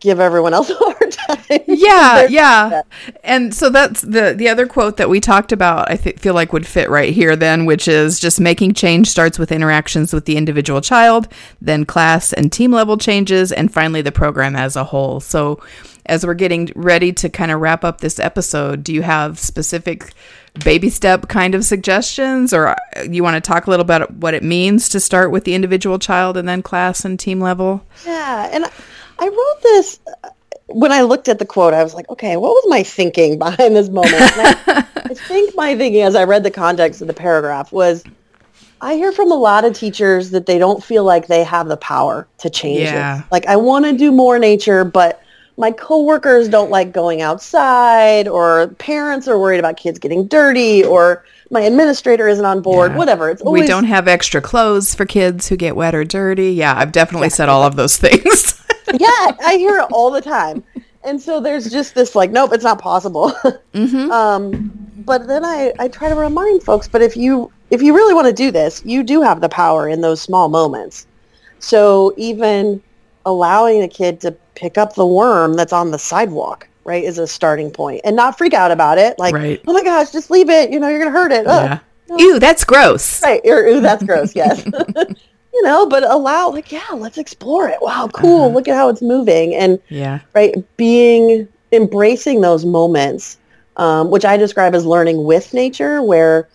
give 0.00 0.20
everyone 0.20 0.52
else 0.54 0.70
a 0.70 0.74
hard 0.74 1.12
time. 1.12 1.60
yeah 1.66 2.26
yeah. 2.28 2.82
and 3.22 3.54
so 3.54 3.70
that's 3.70 4.02
the 4.02 4.34
the 4.36 4.48
other 4.48 4.66
quote 4.66 4.96
that 4.96 5.08
we 5.08 5.20
talked 5.20 5.52
about 5.52 5.90
i 5.90 5.96
th- 5.96 6.18
feel 6.18 6.34
like 6.34 6.52
would 6.52 6.66
fit 6.66 6.90
right 6.90 7.12
here 7.12 7.36
then 7.36 7.64
which 7.66 7.86
is 7.86 8.18
just 8.18 8.40
making 8.40 8.74
change 8.74 9.08
starts 9.08 9.38
with 9.38 9.52
interactions 9.52 10.12
with 10.12 10.24
the 10.24 10.36
individual 10.36 10.80
child 10.80 11.28
then 11.60 11.84
class 11.84 12.32
and 12.32 12.52
team 12.52 12.72
level 12.72 12.96
changes 12.96 13.52
and 13.52 13.72
finally 13.72 14.02
the 14.02 14.12
program 14.12 14.56
as 14.56 14.76
a 14.76 14.84
whole. 14.84 15.20
So 15.20 15.60
as 16.08 16.24
we're 16.26 16.34
getting 16.34 16.70
ready 16.74 17.12
to 17.12 17.28
kind 17.28 17.50
of 17.50 17.60
wrap 17.60 17.84
up 17.84 18.00
this 18.00 18.18
episode 18.18 18.82
do 18.82 18.92
you 18.94 19.02
have 19.02 19.38
specific 19.38 20.12
baby 20.64 20.88
step 20.88 21.28
kind 21.28 21.54
of 21.54 21.64
suggestions 21.64 22.52
or 22.54 22.68
uh, 22.68 22.74
you 23.10 23.22
want 23.22 23.34
to 23.34 23.40
talk 23.46 23.66
a 23.66 23.70
little 23.70 23.84
bit 23.84 23.96
about 24.02 24.14
what 24.14 24.32
it 24.34 24.42
means 24.42 24.88
to 24.88 24.98
start 25.00 25.30
with 25.30 25.44
the 25.44 25.54
individual 25.54 25.98
child 25.98 26.36
and 26.36 26.48
then 26.48 26.62
class 26.62 27.04
and 27.04 27.20
team 27.20 27.40
level 27.40 27.84
Yeah, 28.06 28.48
and 28.52 28.64
I- 28.64 28.70
I 29.18 29.28
wrote 29.28 29.62
this 29.62 29.98
uh, 30.24 30.28
when 30.66 30.92
I 30.92 31.00
looked 31.00 31.28
at 31.28 31.38
the 31.38 31.46
quote. 31.46 31.72
I 31.72 31.82
was 31.82 31.94
like, 31.94 32.06
okay, 32.10 32.36
what 32.36 32.50
was 32.50 32.64
my 32.68 32.82
thinking 32.82 33.38
behind 33.46 33.74
this 33.74 33.88
moment? 33.88 34.12
I, 34.14 34.84
I 34.96 35.14
think 35.14 35.54
my 35.56 35.74
thinking, 35.74 36.02
as 36.02 36.14
I 36.14 36.24
read 36.24 36.42
the 36.44 36.50
context 36.50 37.00
of 37.00 37.06
the 37.06 37.14
paragraph, 37.14 37.72
was 37.72 38.04
I 38.82 38.96
hear 38.96 39.12
from 39.12 39.32
a 39.32 39.36
lot 39.36 39.64
of 39.64 39.72
teachers 39.72 40.32
that 40.32 40.44
they 40.44 40.58
don't 40.58 40.84
feel 40.84 41.02
like 41.04 41.28
they 41.28 41.44
have 41.44 41.68
the 41.68 41.78
power 41.78 42.28
to 42.38 42.50
change 42.50 42.80
Yeah. 42.80 43.20
it. 43.20 43.24
Like, 43.30 43.46
I 43.46 43.56
want 43.56 43.86
to 43.86 43.94
do 43.94 44.12
more 44.12 44.38
nature, 44.38 44.84
but 44.84 45.22
my 45.56 45.70
coworkers 45.70 46.48
don't 46.48 46.70
like 46.70 46.92
going 46.92 47.22
outside, 47.22 48.28
or 48.28 48.68
parents 48.78 49.26
are 49.26 49.38
worried 49.38 49.58
about 49.58 49.76
kids 49.76 49.98
getting 49.98 50.26
dirty, 50.26 50.84
or 50.84 51.24
my 51.50 51.60
administrator 51.60 52.28
isn't 52.28 52.44
on 52.44 52.60
board. 52.60 52.92
Yeah. 52.92 52.98
Whatever. 52.98 53.30
It's 53.30 53.42
always 53.42 53.62
we 53.62 53.66
don't 53.66 53.84
have 53.84 54.08
extra 54.08 54.40
clothes 54.40 54.94
for 54.94 55.06
kids 55.06 55.48
who 55.48 55.56
get 55.56 55.76
wet 55.76 55.94
or 55.94 56.04
dirty. 56.04 56.52
Yeah, 56.52 56.74
I've 56.76 56.92
definitely 56.92 57.30
said 57.30 57.48
all 57.48 57.62
of 57.62 57.76
those 57.76 57.96
things. 57.98 58.62
yeah, 58.92 59.32
I 59.44 59.56
hear 59.58 59.78
it 59.78 59.86
all 59.92 60.10
the 60.10 60.20
time. 60.20 60.62
And 61.04 61.22
so 61.22 61.40
there's 61.40 61.70
just 61.70 61.94
this 61.94 62.16
like, 62.16 62.32
nope, 62.32 62.50
it's 62.52 62.64
not 62.64 62.80
possible. 62.80 63.32
Mm-hmm. 63.72 64.10
um, 64.10 64.72
but 65.04 65.26
then 65.26 65.44
I, 65.44 65.70
I 65.78 65.88
try 65.88 66.08
to 66.08 66.14
remind 66.14 66.62
folks, 66.62 66.88
but 66.88 67.02
if 67.02 67.14
you 67.14 67.52
if 67.70 67.82
you 67.82 67.94
really 67.94 68.14
want 68.14 68.26
to 68.26 68.32
do 68.32 68.50
this, 68.50 68.82
you 68.86 69.02
do 69.02 69.20
have 69.20 69.42
the 69.42 69.50
power 69.50 69.86
in 69.86 70.00
those 70.00 70.20
small 70.20 70.48
moments. 70.48 71.06
So 71.58 72.14
even 72.16 72.82
allowing 73.26 73.82
a 73.82 73.88
kid 73.88 74.20
to 74.22 74.32
pick 74.54 74.78
up 74.78 74.94
the 74.94 75.06
worm 75.06 75.52
that's 75.54 75.72
on 75.74 75.90
the 75.90 75.98
sidewalk, 75.98 76.66
right, 76.84 77.04
is 77.04 77.18
a 77.18 77.26
starting 77.26 77.70
point, 77.70 78.00
and 78.04 78.16
not 78.16 78.38
freak 78.38 78.54
out 78.54 78.70
about 78.70 78.96
it. 78.96 79.18
Like, 79.18 79.34
Right. 79.34 79.60
oh 79.66 79.72
my 79.74 79.82
gosh, 79.84 80.10
just 80.12 80.30
leave 80.30 80.48
it. 80.48 80.70
You 80.70 80.80
know, 80.80 80.88
you're 80.88 80.98
gonna 81.00 81.10
hurt 81.10 81.32
it. 81.32 81.46
Ugh. 81.46 81.78
yeah. 82.08 82.16
Ew, 82.16 82.38
that's 82.38 82.64
gross. 82.64 83.20
Right. 83.22 83.40
Or, 83.44 83.66
ooh, 83.66 83.80
that's 83.80 84.02
gross. 84.04 84.34
Yes. 84.36 84.64
you 85.52 85.62
know, 85.62 85.86
but 85.86 86.02
allow 86.04 86.50
like, 86.50 86.70
yeah, 86.70 86.84
let's 86.94 87.18
explore 87.18 87.68
it. 87.68 87.78
Wow, 87.82 88.08
cool. 88.12 88.44
Uh-huh. 88.44 88.54
Look 88.54 88.68
at 88.68 88.74
how 88.76 88.88
it's 88.88 89.02
moving. 89.02 89.54
And 89.54 89.78
Yeah. 89.88 90.20
right, 90.34 90.54
being 90.76 91.48
embracing 91.72 92.42
those 92.42 92.64
moments, 92.64 93.38
um, 93.76 94.10
which 94.10 94.24
I 94.24 94.36
describe 94.36 94.74
as 94.74 94.86
learning 94.86 95.24
with 95.24 95.52
nature, 95.52 96.00
where 96.02 96.48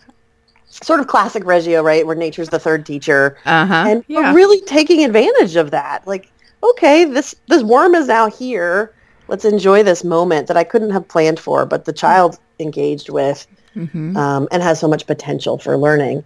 sort 0.70 1.00
of 1.00 1.06
classic 1.06 1.44
Reggio, 1.44 1.82
right, 1.82 2.06
where 2.06 2.16
nature's 2.16 2.48
the 2.48 2.58
third 2.58 2.86
teacher, 2.86 3.36
Uh 3.44 3.66
huh. 3.66 3.84
and 3.88 4.04
but 4.08 4.14
yeah. 4.14 4.32
really 4.34 4.60
taking 4.62 5.04
advantage 5.04 5.56
of 5.56 5.70
that. 5.72 6.06
Like, 6.06 6.31
okay, 6.62 7.04
this 7.04 7.34
this 7.48 7.62
worm 7.62 7.94
is 7.94 8.06
now 8.08 8.28
here. 8.28 8.92
Let's 9.28 9.44
enjoy 9.44 9.82
this 9.82 10.04
moment 10.04 10.48
that 10.48 10.56
I 10.56 10.64
couldn't 10.64 10.90
have 10.90 11.06
planned 11.08 11.40
for, 11.40 11.64
but 11.64 11.84
the 11.84 11.92
child 11.92 12.38
engaged 12.58 13.08
with 13.08 13.46
hmm 13.74 14.16
um, 14.16 14.48
and 14.52 14.62
has 14.62 14.78
so 14.78 14.88
much 14.88 15.06
potential 15.06 15.58
for 15.58 15.76
learning. 15.76 16.24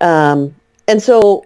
Um, 0.00 0.54
and 0.88 1.02
so 1.02 1.44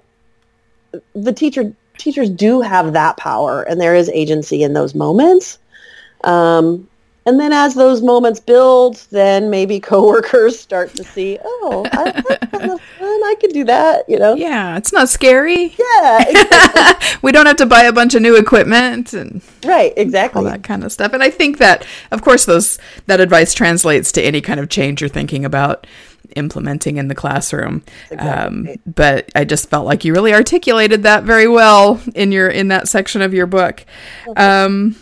the 1.14 1.32
teacher 1.32 1.72
teachers 1.98 2.30
do 2.30 2.60
have 2.60 2.92
that 2.94 3.16
power 3.16 3.62
and 3.62 3.80
there 3.80 3.94
is 3.94 4.08
agency 4.10 4.62
in 4.62 4.72
those 4.72 4.94
moments. 4.94 5.58
Um, 6.24 6.88
and 7.26 7.38
then 7.38 7.52
as 7.52 7.74
those 7.74 8.02
moments 8.02 8.40
build, 8.40 8.96
then 9.10 9.50
maybe 9.50 9.78
coworkers 9.92 10.58
start 10.58 10.94
to 10.94 11.04
see, 11.04 11.38
oh, 11.44 11.86
I, 11.92 12.22
that's 12.28 12.46
kind 12.46 12.70
of 12.72 12.79
fun. 12.79 12.79
I 13.30 13.34
could 13.36 13.52
do 13.52 13.64
that, 13.64 14.08
you 14.08 14.18
know? 14.18 14.34
Yeah, 14.34 14.76
it's 14.76 14.92
not 14.92 15.08
scary. 15.08 15.74
Yeah, 15.78 16.24
exactly. 16.28 17.18
we 17.22 17.32
don't 17.32 17.46
have 17.46 17.56
to 17.56 17.66
buy 17.66 17.82
a 17.84 17.92
bunch 17.92 18.14
of 18.14 18.22
new 18.22 18.36
equipment 18.36 19.12
and 19.12 19.40
right, 19.64 19.92
exactly. 19.96 20.38
all 20.38 20.44
that 20.44 20.62
kind 20.62 20.84
of 20.84 20.92
stuff. 20.92 21.12
And 21.12 21.22
I 21.22 21.30
think 21.30 21.58
that, 21.58 21.86
of 22.10 22.22
course, 22.22 22.44
those 22.44 22.78
that 23.06 23.20
advice 23.20 23.54
translates 23.54 24.12
to 24.12 24.22
any 24.22 24.40
kind 24.40 24.60
of 24.60 24.68
change 24.68 25.00
you're 25.00 25.08
thinking 25.08 25.44
about 25.44 25.86
implementing 26.36 26.96
in 26.96 27.08
the 27.08 27.14
classroom. 27.14 27.82
Um, 28.18 28.66
Exactly. 28.66 28.80
but 28.86 29.30
I 29.34 29.44
just 29.44 29.68
felt 29.70 29.86
like 29.86 30.04
you 30.04 30.12
really 30.12 30.34
articulated 30.34 31.02
that 31.04 31.24
very 31.24 31.48
well 31.48 32.00
in 32.14 32.32
your 32.32 32.48
in 32.48 32.68
that 32.68 32.88
section 32.88 33.22
of 33.22 33.34
your 33.34 33.46
book. 33.46 33.84
Um, 34.36 34.96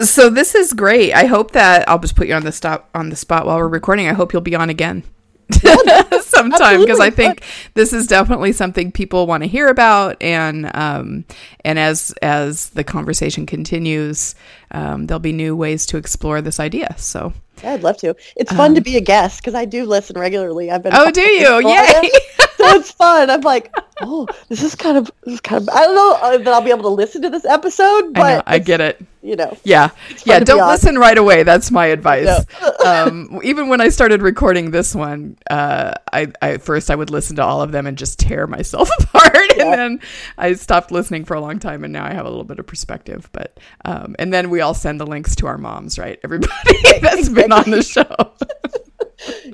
so 0.00 0.28
this 0.28 0.54
is 0.54 0.72
great. 0.72 1.12
I 1.12 1.26
hope 1.26 1.52
that 1.52 1.88
I'll 1.88 1.98
just 1.98 2.16
put 2.16 2.26
you 2.26 2.34
on 2.34 2.42
the 2.44 2.52
stop 2.52 2.88
on 2.94 3.10
the 3.10 3.16
spot 3.16 3.46
while 3.46 3.58
we're 3.58 3.68
recording. 3.68 4.08
I 4.08 4.12
hope 4.12 4.32
you'll 4.32 4.42
be 4.42 4.56
on 4.56 4.70
again. 4.70 5.04
sometime 6.22 6.80
because 6.80 7.00
I 7.00 7.10
think 7.10 7.42
this 7.74 7.92
is 7.92 8.06
definitely 8.06 8.52
something 8.52 8.90
people 8.92 9.26
want 9.26 9.42
to 9.42 9.48
hear 9.48 9.68
about, 9.68 10.20
and 10.22 10.70
um, 10.74 11.24
and 11.64 11.78
as 11.78 12.12
as 12.22 12.70
the 12.70 12.84
conversation 12.84 13.46
continues, 13.46 14.34
um, 14.70 15.06
there'll 15.06 15.18
be 15.20 15.32
new 15.32 15.54
ways 15.54 15.86
to 15.86 15.96
explore 15.96 16.40
this 16.40 16.58
idea. 16.60 16.94
So 16.98 17.32
Yeah, 17.62 17.74
I'd 17.74 17.82
love 17.82 17.96
to. 17.98 18.14
It's 18.36 18.52
fun 18.52 18.74
to 18.74 18.80
be 18.80 18.96
a 18.96 19.00
guest 19.00 19.40
because 19.40 19.54
I 19.54 19.64
do 19.64 19.84
listen 19.84 20.18
regularly. 20.18 20.70
I've 20.70 20.82
been. 20.82 20.92
Um, 20.94 21.04
Oh, 21.06 21.10
do 21.10 21.20
you? 21.20 21.68
Yay! 21.68 22.10
so 22.56 22.76
it's 22.76 22.90
fun. 22.92 23.30
I'm 23.30 23.42
like, 23.42 23.74
oh, 24.00 24.26
this 24.48 24.62
is 24.62 24.74
kind 24.74 24.96
of, 24.96 25.10
this 25.24 25.34
is 25.34 25.40
kind 25.40 25.62
of. 25.62 25.68
I 25.74 25.80
don't 25.82 25.94
know 25.94 26.18
uh, 26.22 26.38
that 26.38 26.48
I'll 26.48 26.62
be 26.62 26.70
able 26.70 26.82
to 26.82 26.88
listen 26.88 27.22
to 27.22 27.30
this 27.30 27.44
episode, 27.44 28.14
but 28.14 28.22
I 28.22 28.34
know, 28.36 28.42
I 28.46 28.58
get 28.58 28.80
it. 28.80 29.04
You 29.24 29.36
know, 29.36 29.56
Yeah, 29.64 29.88
yeah. 30.26 30.40
Don't 30.40 30.68
listen 30.68 30.98
right 30.98 31.16
away. 31.16 31.44
That's 31.44 31.70
my 31.70 31.86
advice. 31.86 32.44
um, 32.84 33.40
even 33.42 33.70
when 33.70 33.80
I 33.80 33.88
started 33.88 34.20
recording 34.20 34.70
this 34.70 34.94
one, 34.94 35.38
uh, 35.48 35.94
I, 36.12 36.30
I 36.42 36.58
first 36.58 36.90
I 36.90 36.94
would 36.94 37.08
listen 37.08 37.36
to 37.36 37.42
all 37.42 37.62
of 37.62 37.72
them 37.72 37.86
and 37.86 37.96
just 37.96 38.18
tear 38.18 38.46
myself 38.58 38.90
apart, 39.00 39.56
Yeah. 39.56 39.64
and 39.64 39.72
then 39.72 40.00
I 40.36 40.52
stopped 40.52 40.90
listening 40.92 41.24
for 41.24 41.32
a 41.32 41.40
long 41.40 41.58
time, 41.58 41.84
and 41.84 41.92
now 41.92 42.04
I 42.04 42.12
have 42.12 42.26
a 42.26 42.28
little 42.28 42.44
bit 42.44 42.58
of 42.58 42.66
perspective. 42.66 43.30
But 43.32 43.58
um, 43.86 44.14
and 44.18 44.30
then 44.30 44.50
we 44.50 44.60
all 44.60 44.74
send 44.74 45.00
the 45.00 45.06
links 45.06 45.34
to 45.36 45.46
our 45.46 45.56
moms, 45.56 45.98
right? 45.98 46.20
Everybody 46.22 46.76
that's 47.00 47.30
been 47.30 47.50
on 47.50 47.70
the 47.70 47.82
show. 47.82 48.04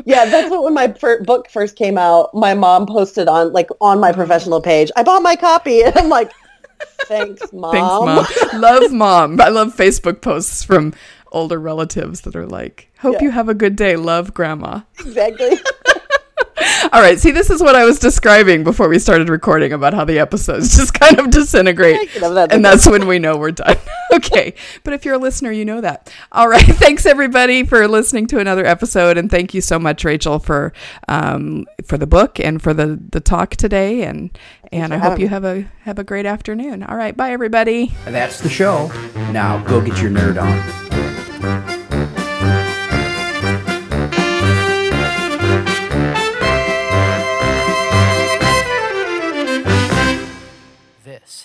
yeah, 0.05 0.25
that's 0.25 0.51
what 0.51 0.65
when 0.65 0.75
my 0.75 0.93
fir- 0.95 1.23
book 1.23 1.49
first 1.49 1.77
came 1.77 1.97
out, 1.97 2.35
my 2.35 2.55
mom 2.55 2.87
posted 2.87 3.29
on 3.29 3.53
like 3.53 3.69
on 3.81 4.01
my 4.01 4.11
professional 4.11 4.61
page. 4.61 4.91
I 4.97 5.05
bought 5.05 5.23
my 5.23 5.37
copy, 5.37 5.83
and 5.83 5.97
I'm 5.97 6.09
like, 6.09 6.33
thanks, 7.07 7.53
mom. 7.53 7.73
Thanks, 7.73 8.53
mom. 8.53 8.61
love 8.61 8.93
mom. 8.93 9.41
I 9.41 9.49
love 9.49 9.75
Facebook 9.77 10.21
posts 10.21 10.63
from 10.65 10.95
older 11.33 11.59
relatives 11.61 12.23
that 12.23 12.35
are 12.37 12.47
like, 12.47 12.91
"Hope 13.01 13.15
Yeah. 13.15 13.23
you 13.25 13.31
have 13.31 13.49
a 13.49 13.55
good 13.55 13.77
day. 13.77 13.97
Love, 13.97 14.35
grandma." 14.35 14.81
Exactly. 15.01 15.59
All 16.93 17.01
right. 17.01 17.19
See, 17.19 17.31
this 17.31 17.51
is 17.51 17.63
what 17.63 17.75
I 17.75 17.85
was 17.85 17.99
describing 17.99 18.65
before 18.65 18.89
we 18.89 18.99
started 18.99 19.29
recording 19.29 19.73
about 19.73 19.95
how 19.95 20.05
the 20.05 20.19
episodes 20.19 20.77
just 20.77 20.93
kind 20.95 21.19
of 21.19 21.31
disintegrate. 21.31 22.11
And 22.23 22.65
that's 22.65 22.87
when 22.87 23.07
we 23.07 23.19
know 23.19 23.37
we're 23.37 23.53
done. 23.53 23.77
okay. 24.15 24.55
But 24.85 24.95
if 24.95 25.05
you're 25.05 25.15
a 25.15 25.19
listener, 25.19 25.53
you 25.53 25.65
know 25.65 25.81
that. 25.81 26.13
All 26.33 26.49
right. 26.49 26.65
Thanks 26.65 27.07
everybody 27.07 27.65
for 27.65 27.87
listening 27.89 28.27
to 28.29 28.39
another 28.39 28.67
episode. 28.67 29.17
And 29.17 29.31
thank 29.31 29.55
you 29.55 29.61
so 29.61 29.79
much, 29.79 30.05
Rachel, 30.05 30.39
for, 30.39 30.73
um, 31.09 31.67
for 31.85 31.99
the 31.99 32.07
book 32.07 32.41
and 32.41 32.63
for 32.63 32.75
the, 32.75 32.99
the 33.11 33.21
talk 33.21 33.57
today. 33.57 34.03
And, 34.03 34.37
and 34.73 34.93
I 34.95 34.99
hope 34.99 35.19
you 35.19 35.27
me. 35.27 35.31
have 35.31 35.45
a, 35.45 35.63
have 35.83 35.99
a 35.99 36.05
great 36.05 36.27
afternoon. 36.27 36.83
All 36.83 36.97
right. 36.97 37.17
Bye 37.17 37.33
everybody. 37.33 37.93
That's 38.05 38.41
the 38.41 38.49
show. 38.49 38.89
Now 39.33 39.63
go 39.65 39.81
get 39.81 40.01
your 40.01 40.11
nerd 40.11 40.41
on. 40.41 41.80